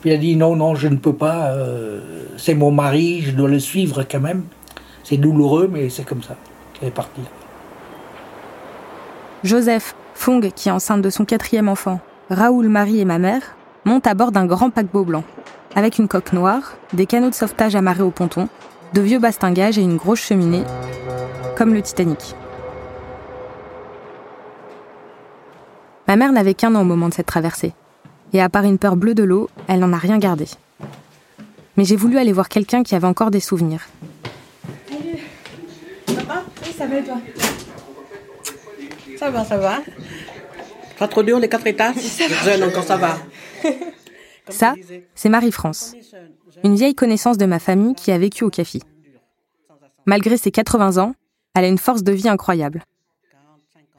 Puis 0.00 0.10
elle 0.10 0.16
a 0.16 0.20
dit 0.20 0.36
non, 0.36 0.56
non, 0.56 0.74
je 0.74 0.88
ne 0.88 0.96
peux 0.96 1.14
pas, 1.14 1.52
euh, 1.52 2.26
c'est 2.36 2.54
mon 2.54 2.70
mari, 2.70 3.22
je 3.22 3.30
dois 3.30 3.48
le 3.48 3.58
suivre 3.58 4.04
quand 4.10 4.20
même. 4.20 4.44
C'est 5.04 5.16
douloureux, 5.16 5.68
mais 5.72 5.88
c'est 5.88 6.04
comme 6.04 6.22
ça. 6.22 6.36
Elle 6.80 6.88
est 6.88 6.92
partie. 6.92 7.22
Joseph, 9.44 9.94
Fong, 10.14 10.40
qui 10.54 10.68
est 10.68 10.72
enceinte 10.72 11.02
de 11.02 11.10
son 11.10 11.24
quatrième 11.24 11.68
enfant, 11.68 12.00
Raoul, 12.30 12.68
Marie 12.68 13.00
et 13.00 13.04
ma 13.04 13.18
mère, 13.18 13.56
montent 13.84 14.06
à 14.06 14.14
bord 14.14 14.30
d'un 14.30 14.46
grand 14.46 14.70
paquebot 14.70 15.04
blanc, 15.04 15.24
avec 15.74 15.98
une 15.98 16.08
coque 16.08 16.32
noire, 16.32 16.74
des 16.92 17.06
canaux 17.06 17.30
de 17.30 17.34
sauvetage 17.34 17.76
amarrés 17.76 18.02
au 18.02 18.10
ponton, 18.10 18.48
de 18.92 19.00
vieux 19.00 19.18
bastingages 19.18 19.78
et 19.78 19.82
une 19.82 19.96
grosse 19.96 20.20
cheminée, 20.20 20.64
comme 21.56 21.74
le 21.74 21.82
Titanic. 21.82 22.34
Ma 26.08 26.16
mère 26.16 26.32
n'avait 26.32 26.54
qu'un 26.54 26.74
an 26.74 26.82
au 26.82 26.84
moment 26.84 27.08
de 27.08 27.14
cette 27.14 27.26
traversée, 27.26 27.72
et 28.32 28.42
à 28.42 28.48
part 28.48 28.64
une 28.64 28.78
peur 28.78 28.96
bleue 28.96 29.14
de 29.14 29.22
l'eau, 29.22 29.48
elle 29.68 29.80
n'en 29.80 29.92
a 29.92 29.98
rien 29.98 30.18
gardé. 30.18 30.46
Mais 31.76 31.84
j'ai 31.84 31.96
voulu 31.96 32.18
aller 32.18 32.32
voir 32.32 32.48
quelqu'un 32.48 32.82
qui 32.82 32.94
avait 32.94 33.06
encore 33.06 33.30
des 33.30 33.40
souvenirs, 33.40 33.88
ça 36.82 36.88
va 36.88 37.02
toi? 37.02 37.20
Ça 39.18 39.30
va, 39.30 39.44
ça 39.44 39.56
va. 39.56 39.78
Pas 40.98 41.08
trop 41.08 41.22
dur 41.22 41.38
les 41.38 41.48
quatre 41.48 41.66
étages? 41.66 41.94
Jeune 42.44 42.64
encore, 42.64 42.84
ça 42.84 42.96
va. 42.96 43.18
Ça, 44.48 44.74
c'est 45.14 45.28
Marie-France, 45.28 45.94
une 46.64 46.74
vieille 46.74 46.94
connaissance 46.94 47.38
de 47.38 47.46
ma 47.46 47.58
famille 47.58 47.94
qui 47.94 48.10
a 48.10 48.18
vécu 48.18 48.44
au 48.44 48.50
CAFI. 48.50 48.82
Malgré 50.06 50.36
ses 50.36 50.50
80 50.50 50.98
ans, 51.02 51.14
elle 51.54 51.64
a 51.64 51.68
une 51.68 51.78
force 51.78 52.02
de 52.02 52.12
vie 52.12 52.28
incroyable. 52.28 52.82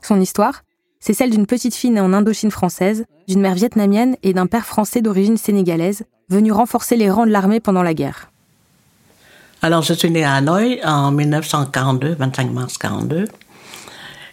Son 0.01 0.19
histoire, 0.19 0.63
c'est 0.99 1.13
celle 1.13 1.29
d'une 1.29 1.45
petite 1.45 1.75
fille 1.75 1.91
née 1.91 2.01
en 2.01 2.13
Indochine 2.13 2.51
française, 2.51 3.05
d'une 3.27 3.41
mère 3.41 3.55
vietnamienne 3.55 4.17
et 4.23 4.33
d'un 4.33 4.47
père 4.47 4.65
français 4.65 5.01
d'origine 5.01 5.37
sénégalaise, 5.37 6.03
venu 6.29 6.51
renforcer 6.51 6.95
les 6.97 7.09
rangs 7.09 7.25
de 7.25 7.31
l'armée 7.31 7.59
pendant 7.59 7.83
la 7.83 7.93
guerre. 7.93 8.29
Alors, 9.61 9.81
je 9.81 9.93
suis 9.93 10.11
née 10.11 10.25
à 10.25 10.33
Hanoï 10.33 10.81
en 10.83 11.11
1942, 11.11 12.15
25 12.15 12.51
mars 12.51 12.77
42. 12.77 13.29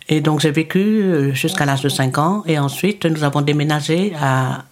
Et 0.08 0.20
donc, 0.20 0.40
j'ai 0.40 0.50
vécu 0.50 0.78
euh, 0.78 1.32
jusqu'à 1.34 1.66
l'âge 1.66 1.82
de 1.82 1.88
5 1.88 2.18
ans. 2.18 2.42
Et 2.46 2.58
ensuite, 2.58 3.04
nous 3.04 3.22
avons 3.22 3.40
déménagé 3.40 4.12
à 4.20 4.64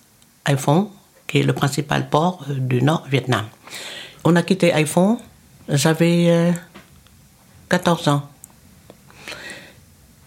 Haiphong, 0.45 0.89
qui 1.29 1.39
est 1.39 1.43
le 1.45 1.53
principal 1.53 2.09
port 2.09 2.45
euh, 2.51 2.55
du 2.55 2.83
Nord 2.83 3.07
Vietnam. 3.09 3.45
On 4.25 4.35
a 4.35 4.43
quitté 4.43 4.73
Haiphong, 4.73 5.19
j'avais 5.69 6.53
14 7.69 8.09
euh, 8.09 8.11
ans. 8.11 8.29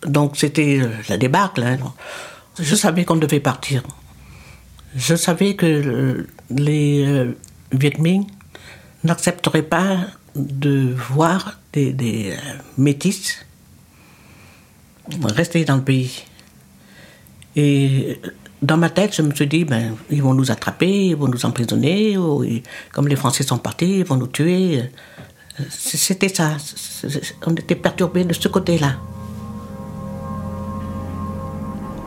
Donc, 0.05 0.37
c'était 0.37 0.81
la 1.09 1.17
débâcle. 1.17 1.61
Hein. 1.63 1.77
Je 2.57 2.75
savais 2.75 3.03
qu'on 3.03 3.17
devait 3.17 3.41
partir. 3.41 3.83
Je 4.95 5.15
savais 5.15 5.55
que 5.55 6.25
les 6.49 7.33
Viet 7.71 7.97
Minh 7.99 8.25
n'accepteraient 9.03 9.63
pas 9.63 9.97
de 10.35 10.95
voir 11.09 11.59
des, 11.73 11.93
des 11.93 12.31
euh, 12.31 12.53
métis 12.77 13.45
rester 15.23 15.65
dans 15.65 15.77
le 15.77 15.83
pays. 15.83 16.23
Et 17.55 18.19
dans 18.61 18.77
ma 18.77 18.89
tête, 18.89 19.15
je 19.15 19.21
me 19.23 19.33
suis 19.33 19.47
dit, 19.47 19.65
ben, 19.65 19.95
ils 20.09 20.21
vont 20.21 20.33
nous 20.33 20.51
attraper, 20.51 21.07
ils 21.07 21.15
vont 21.15 21.27
nous 21.27 21.45
emprisonner, 21.45 22.17
comme 22.91 23.07
les 23.07 23.15
Français 23.15 23.43
sont 23.43 23.57
partis, 23.57 23.99
ils 23.99 24.05
vont 24.05 24.17
nous 24.17 24.27
tuer. 24.27 24.83
C'était 25.69 26.29
ça. 26.29 26.57
On 27.45 27.55
était 27.55 27.75
perturbés 27.75 28.23
de 28.23 28.33
ce 28.33 28.47
côté-là. 28.47 28.95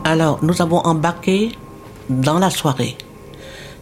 Alors, 0.05 0.39
nous 0.43 0.61
avons 0.61 0.79
embarqué 0.79 1.51
dans 2.09 2.39
la 2.39 2.49
soirée 2.49 2.97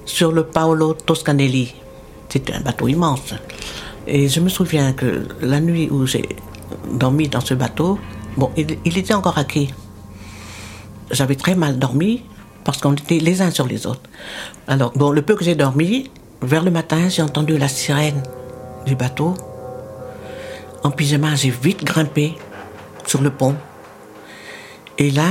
sur 0.05 0.31
le 0.31 0.43
Paolo 0.43 0.93
Toscanelli. 0.93 1.75
C'était 2.29 2.53
un 2.53 2.61
bateau 2.61 2.87
immense. 2.87 3.33
Et 4.07 4.27
je 4.27 4.39
me 4.39 4.49
souviens 4.49 4.93
que 4.93 5.27
la 5.41 5.59
nuit 5.59 5.89
où 5.91 6.05
j'ai 6.07 6.27
dormi 6.91 7.27
dans 7.27 7.41
ce 7.41 7.53
bateau, 7.53 7.99
bon, 8.35 8.51
il, 8.57 8.97
était 8.97 9.13
encore 9.13 9.35
quai. 9.45 9.69
J'avais 11.11 11.35
très 11.35 11.55
mal 11.55 11.77
dormi 11.77 12.23
parce 12.63 12.79
qu'on 12.79 12.93
était 12.93 13.19
les 13.19 13.41
uns 13.41 13.51
sur 13.51 13.67
les 13.67 13.85
autres. 13.87 14.09
Alors, 14.67 14.91
bon, 14.95 15.11
le 15.11 15.21
peu 15.21 15.35
que 15.35 15.43
j'ai 15.43 15.55
dormi, 15.55 16.09
vers 16.41 16.63
le 16.63 16.71
matin, 16.71 17.09
j'ai 17.09 17.21
entendu 17.21 17.57
la 17.57 17.67
sirène 17.67 18.21
du 18.85 18.95
bateau. 18.95 19.35
En 20.83 20.91
pyjama, 20.91 21.35
j'ai 21.35 21.49
vite 21.49 21.83
grimpé 21.83 22.35
sur 23.05 23.21
le 23.21 23.29
pont. 23.29 23.55
Et 24.97 25.11
là, 25.11 25.29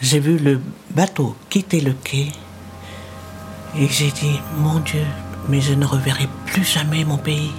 j'ai 0.00 0.20
vu 0.20 0.38
le 0.38 0.60
bateau 0.90 1.34
quitter 1.50 1.80
le 1.80 1.92
quai. 1.92 2.28
Et 3.78 3.88
j'ai 3.88 4.10
dit, 4.10 4.38
mon 4.58 4.80
Dieu, 4.80 5.04
mais 5.48 5.60
je 5.60 5.74
ne 5.74 5.84
reverrai 5.84 6.28
plus 6.46 6.64
jamais 6.64 7.04
mon 7.04 7.18
pays. 7.18 7.52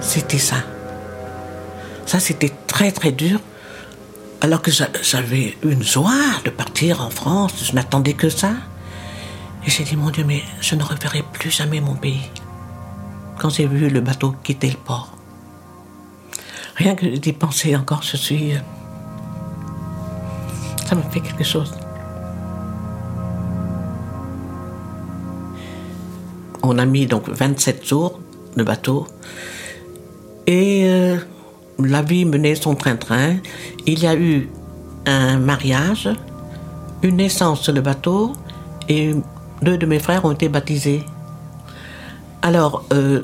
C'était 0.00 0.38
ça. 0.38 0.56
Ça, 2.06 2.20
c'était 2.20 2.52
très 2.66 2.92
très 2.92 3.12
dur. 3.12 3.40
Alors 4.40 4.60
que 4.60 4.70
j'avais 4.70 5.56
une 5.62 5.82
joie 5.82 6.40
de 6.44 6.50
partir 6.50 7.00
en 7.00 7.10
France, 7.10 7.64
je 7.64 7.72
n'attendais 7.72 8.12
que 8.14 8.28
ça. 8.28 8.52
Et 9.66 9.70
j'ai 9.70 9.84
dit, 9.84 9.96
mon 9.96 10.10
Dieu, 10.10 10.24
mais 10.24 10.42
je 10.60 10.74
ne 10.74 10.82
reverrai 10.82 11.24
plus 11.32 11.50
jamais 11.50 11.80
mon 11.80 11.94
pays. 11.94 12.30
Quand 13.38 13.48
j'ai 13.48 13.66
vu 13.66 13.88
le 13.88 14.00
bateau 14.00 14.34
quitter 14.42 14.70
le 14.70 14.76
port. 14.76 15.16
Rien 16.76 16.94
que 16.94 17.06
d'y 17.06 17.32
penser 17.32 17.74
encore, 17.76 18.02
je 18.02 18.16
suis... 18.16 18.54
Euh, 18.54 18.58
ça 20.86 20.94
me 20.94 21.02
fait 21.10 21.20
quelque 21.20 21.44
chose. 21.44 21.72
On 26.62 26.78
a 26.78 26.84
mis 26.84 27.06
donc 27.06 27.28
27 27.28 27.86
jours 27.86 28.20
de 28.56 28.62
bateau. 28.62 29.06
Et 30.46 30.88
euh, 30.88 30.93
la 31.78 32.02
vie 32.02 32.24
menait 32.24 32.54
son 32.54 32.74
train-train. 32.74 33.36
Il 33.86 33.98
y 33.98 34.06
a 34.06 34.14
eu 34.14 34.48
un 35.06 35.38
mariage, 35.38 36.08
une 37.02 37.16
naissance 37.16 37.62
sur 37.62 37.72
le 37.72 37.80
bateau 37.80 38.32
et 38.88 39.14
deux 39.62 39.78
de 39.78 39.86
mes 39.86 39.98
frères 39.98 40.24
ont 40.24 40.32
été 40.32 40.48
baptisés. 40.48 41.02
Alors, 42.42 42.84
euh, 42.92 43.22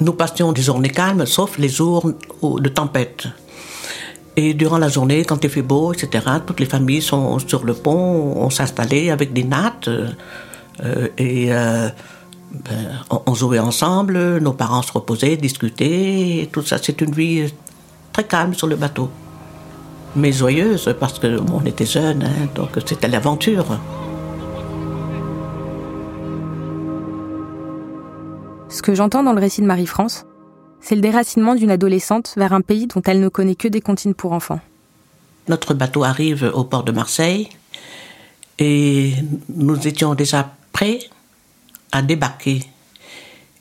nous 0.00 0.12
passions 0.12 0.52
des 0.52 0.62
journées 0.62 0.90
calmes, 0.90 1.26
sauf 1.26 1.58
les 1.58 1.68
jours 1.68 2.10
de 2.42 2.68
tempête. 2.68 3.28
Et 4.36 4.52
durant 4.52 4.78
la 4.78 4.88
journée, 4.88 5.24
quand 5.24 5.42
il 5.44 5.50
fait 5.50 5.62
beau, 5.62 5.92
etc., 5.92 6.26
toutes 6.46 6.60
les 6.60 6.66
familles 6.66 7.02
sont 7.02 7.38
sur 7.38 7.64
le 7.64 7.72
pont, 7.72 8.34
on 8.36 8.50
s'installait 8.50 9.10
avec 9.10 9.32
des 9.32 9.44
nattes, 9.44 9.88
euh, 9.88 11.08
et 11.16 11.52
euh, 11.52 11.88
ben, 12.50 13.20
on, 13.26 13.34
jouait 13.34 13.60
ensemble, 13.60 14.38
nos 14.38 14.52
parents 14.52 14.82
se 14.82 14.92
reposaient, 14.92 15.36
discutaient, 15.36 16.48
tout 16.52 16.62
ça. 16.62 16.78
C'est 16.82 17.00
une 17.00 17.12
vie 17.12 17.52
très 18.14 18.24
calme 18.24 18.54
sur 18.54 18.68
le 18.68 18.76
bateau. 18.76 19.10
Mais 20.16 20.32
joyeuse, 20.32 20.94
parce 20.98 21.18
qu'on 21.18 21.64
était 21.66 21.84
jeunes, 21.84 22.22
hein, 22.22 22.48
donc 22.54 22.70
c'était 22.86 23.08
l'aventure. 23.08 23.66
Ce 28.68 28.82
que 28.82 28.94
j'entends 28.94 29.24
dans 29.24 29.32
le 29.32 29.40
récit 29.40 29.60
de 29.60 29.66
Marie-France, 29.66 30.24
c'est 30.80 30.94
le 30.94 31.00
déracinement 31.00 31.56
d'une 31.56 31.72
adolescente 31.72 32.34
vers 32.36 32.52
un 32.52 32.60
pays 32.60 32.86
dont 32.86 33.02
elle 33.04 33.20
ne 33.20 33.28
connaît 33.28 33.56
que 33.56 33.68
des 33.68 33.80
comptines 33.80 34.14
pour 34.14 34.32
enfants. 34.32 34.60
Notre 35.48 35.74
bateau 35.74 36.04
arrive 36.04 36.50
au 36.54 36.62
port 36.64 36.84
de 36.84 36.92
Marseille 36.92 37.48
et 38.58 39.12
nous 39.48 39.88
étions 39.88 40.14
déjà 40.14 40.54
prêts 40.72 41.00
à 41.90 42.00
débarquer. 42.02 42.62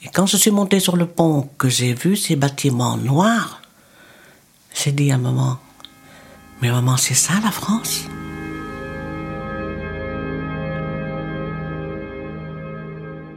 Et 0.03 0.09
quand 0.13 0.27
je 0.27 0.37
suis 0.37 0.51
montée 0.51 0.79
sur 0.79 0.95
le 0.95 1.07
pont, 1.07 1.49
que 1.57 1.69
j'ai 1.69 1.93
vu 1.93 2.15
ces 2.15 2.35
bâtiments 2.35 2.97
noirs, 2.97 3.62
j'ai 4.73 4.91
dit 4.91 5.11
à 5.11 5.17
maman, 5.17 5.57
mais 6.61 6.71
maman, 6.71 6.97
c'est 6.97 7.13
ça 7.13 7.33
la 7.43 7.51
France? 7.51 8.07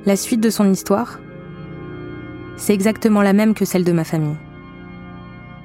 La 0.06 0.16
suite 0.16 0.40
de 0.40 0.50
son 0.50 0.70
histoire, 0.70 1.18
c'est 2.56 2.72
exactement 2.72 3.22
la 3.22 3.32
même 3.32 3.54
que 3.54 3.64
celle 3.64 3.84
de 3.84 3.92
ma 3.92 4.04
famille. 4.04 4.36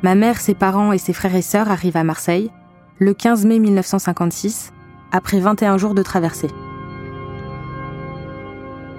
Ma 0.02 0.16
mère, 0.16 0.42
ses 0.42 0.56
parents 0.56 0.92
et 0.92 0.98
ses 0.98 1.14
frères 1.14 1.36
et 1.36 1.44
sœurs 1.44 1.70
arrivent 1.70 1.98
à 1.98 2.04
Marseille 2.04 2.52
le 2.98 3.14
15 3.14 3.46
mai 3.46 3.60
1956, 3.60 4.74
après 5.12 5.40
21 5.40 5.78
jours 5.78 5.94
de 5.94 6.04
traversée. 6.04 6.50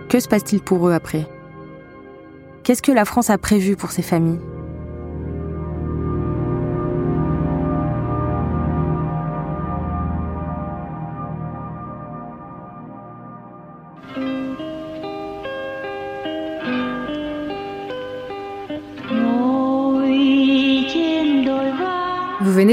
Que 0.09 0.21
se 0.21 0.29
passe-t-il 0.29 0.61
pour 0.63 0.89
eux 0.89 0.93
après? 0.93 1.27
Qu'est-ce 2.63 2.83
que 2.83 2.93
la 2.93 3.05
France 3.05 3.31
a 3.31 3.39
prévu 3.39 3.77
pour 3.77 3.91
ces 3.93 4.03
familles? 4.03 4.41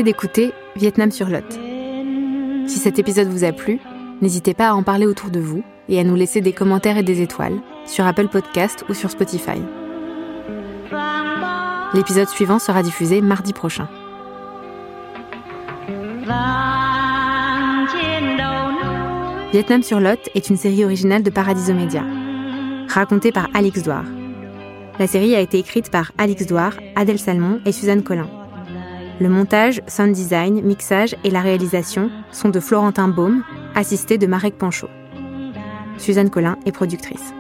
D'écouter 0.03 0.51
Vietnam 0.75 1.11
sur 1.11 1.29
Lot. 1.29 1.59
Si 2.67 2.79
cet 2.79 2.99
épisode 2.99 3.27
vous 3.27 3.43
a 3.43 3.51
plu, 3.51 3.79
n'hésitez 4.21 4.53
pas 4.53 4.69
à 4.69 4.73
en 4.73 4.83
parler 4.83 5.05
autour 5.05 5.29
de 5.29 5.39
vous 5.39 5.63
et 5.87 5.99
à 5.99 6.03
nous 6.03 6.15
laisser 6.15 6.41
des 6.41 6.53
commentaires 6.53 6.97
et 6.97 7.03
des 7.03 7.21
étoiles 7.21 7.59
sur 7.85 8.05
Apple 8.05 8.27
Podcast 8.27 8.85
ou 8.89 8.93
sur 8.93 9.09
Spotify. 9.09 9.59
L'épisode 11.93 12.27
suivant 12.27 12.59
sera 12.59 12.83
diffusé 12.83 13.21
mardi 13.21 13.53
prochain. 13.53 13.87
Vietnam 19.51 19.81
sur 19.81 19.99
Lot 19.99 20.29
est 20.35 20.49
une 20.49 20.57
série 20.57 20.85
originale 20.85 21.23
de 21.23 21.31
Paradiso 21.31 21.73
Media, 21.73 22.03
racontée 22.87 23.31
par 23.31 23.49
Alix 23.55 23.81
Douard. 23.81 24.05
La 24.99 25.07
série 25.07 25.35
a 25.35 25.39
été 25.39 25.57
écrite 25.57 25.89
par 25.89 26.11
Alix 26.19 26.45
Douard, 26.45 26.73
Adèle 26.95 27.17
Salmon 27.17 27.59
et 27.65 27.71
Suzanne 27.71 28.03
Collin. 28.03 28.38
Le 29.19 29.27
montage, 29.27 29.81
sound 29.87 30.13
design, 30.13 30.61
mixage 30.61 31.15
et 31.25 31.29
la 31.29 31.41
réalisation 31.41 32.09
sont 32.31 32.49
de 32.49 32.59
Florentin 32.59 33.09
Baume, 33.09 33.43
assisté 33.75 34.17
de 34.17 34.27
Marek 34.27 34.57
Panchaud. 34.57 34.89
Suzanne 35.97 36.29
Collin 36.29 36.57
est 36.65 36.71
productrice. 36.71 37.33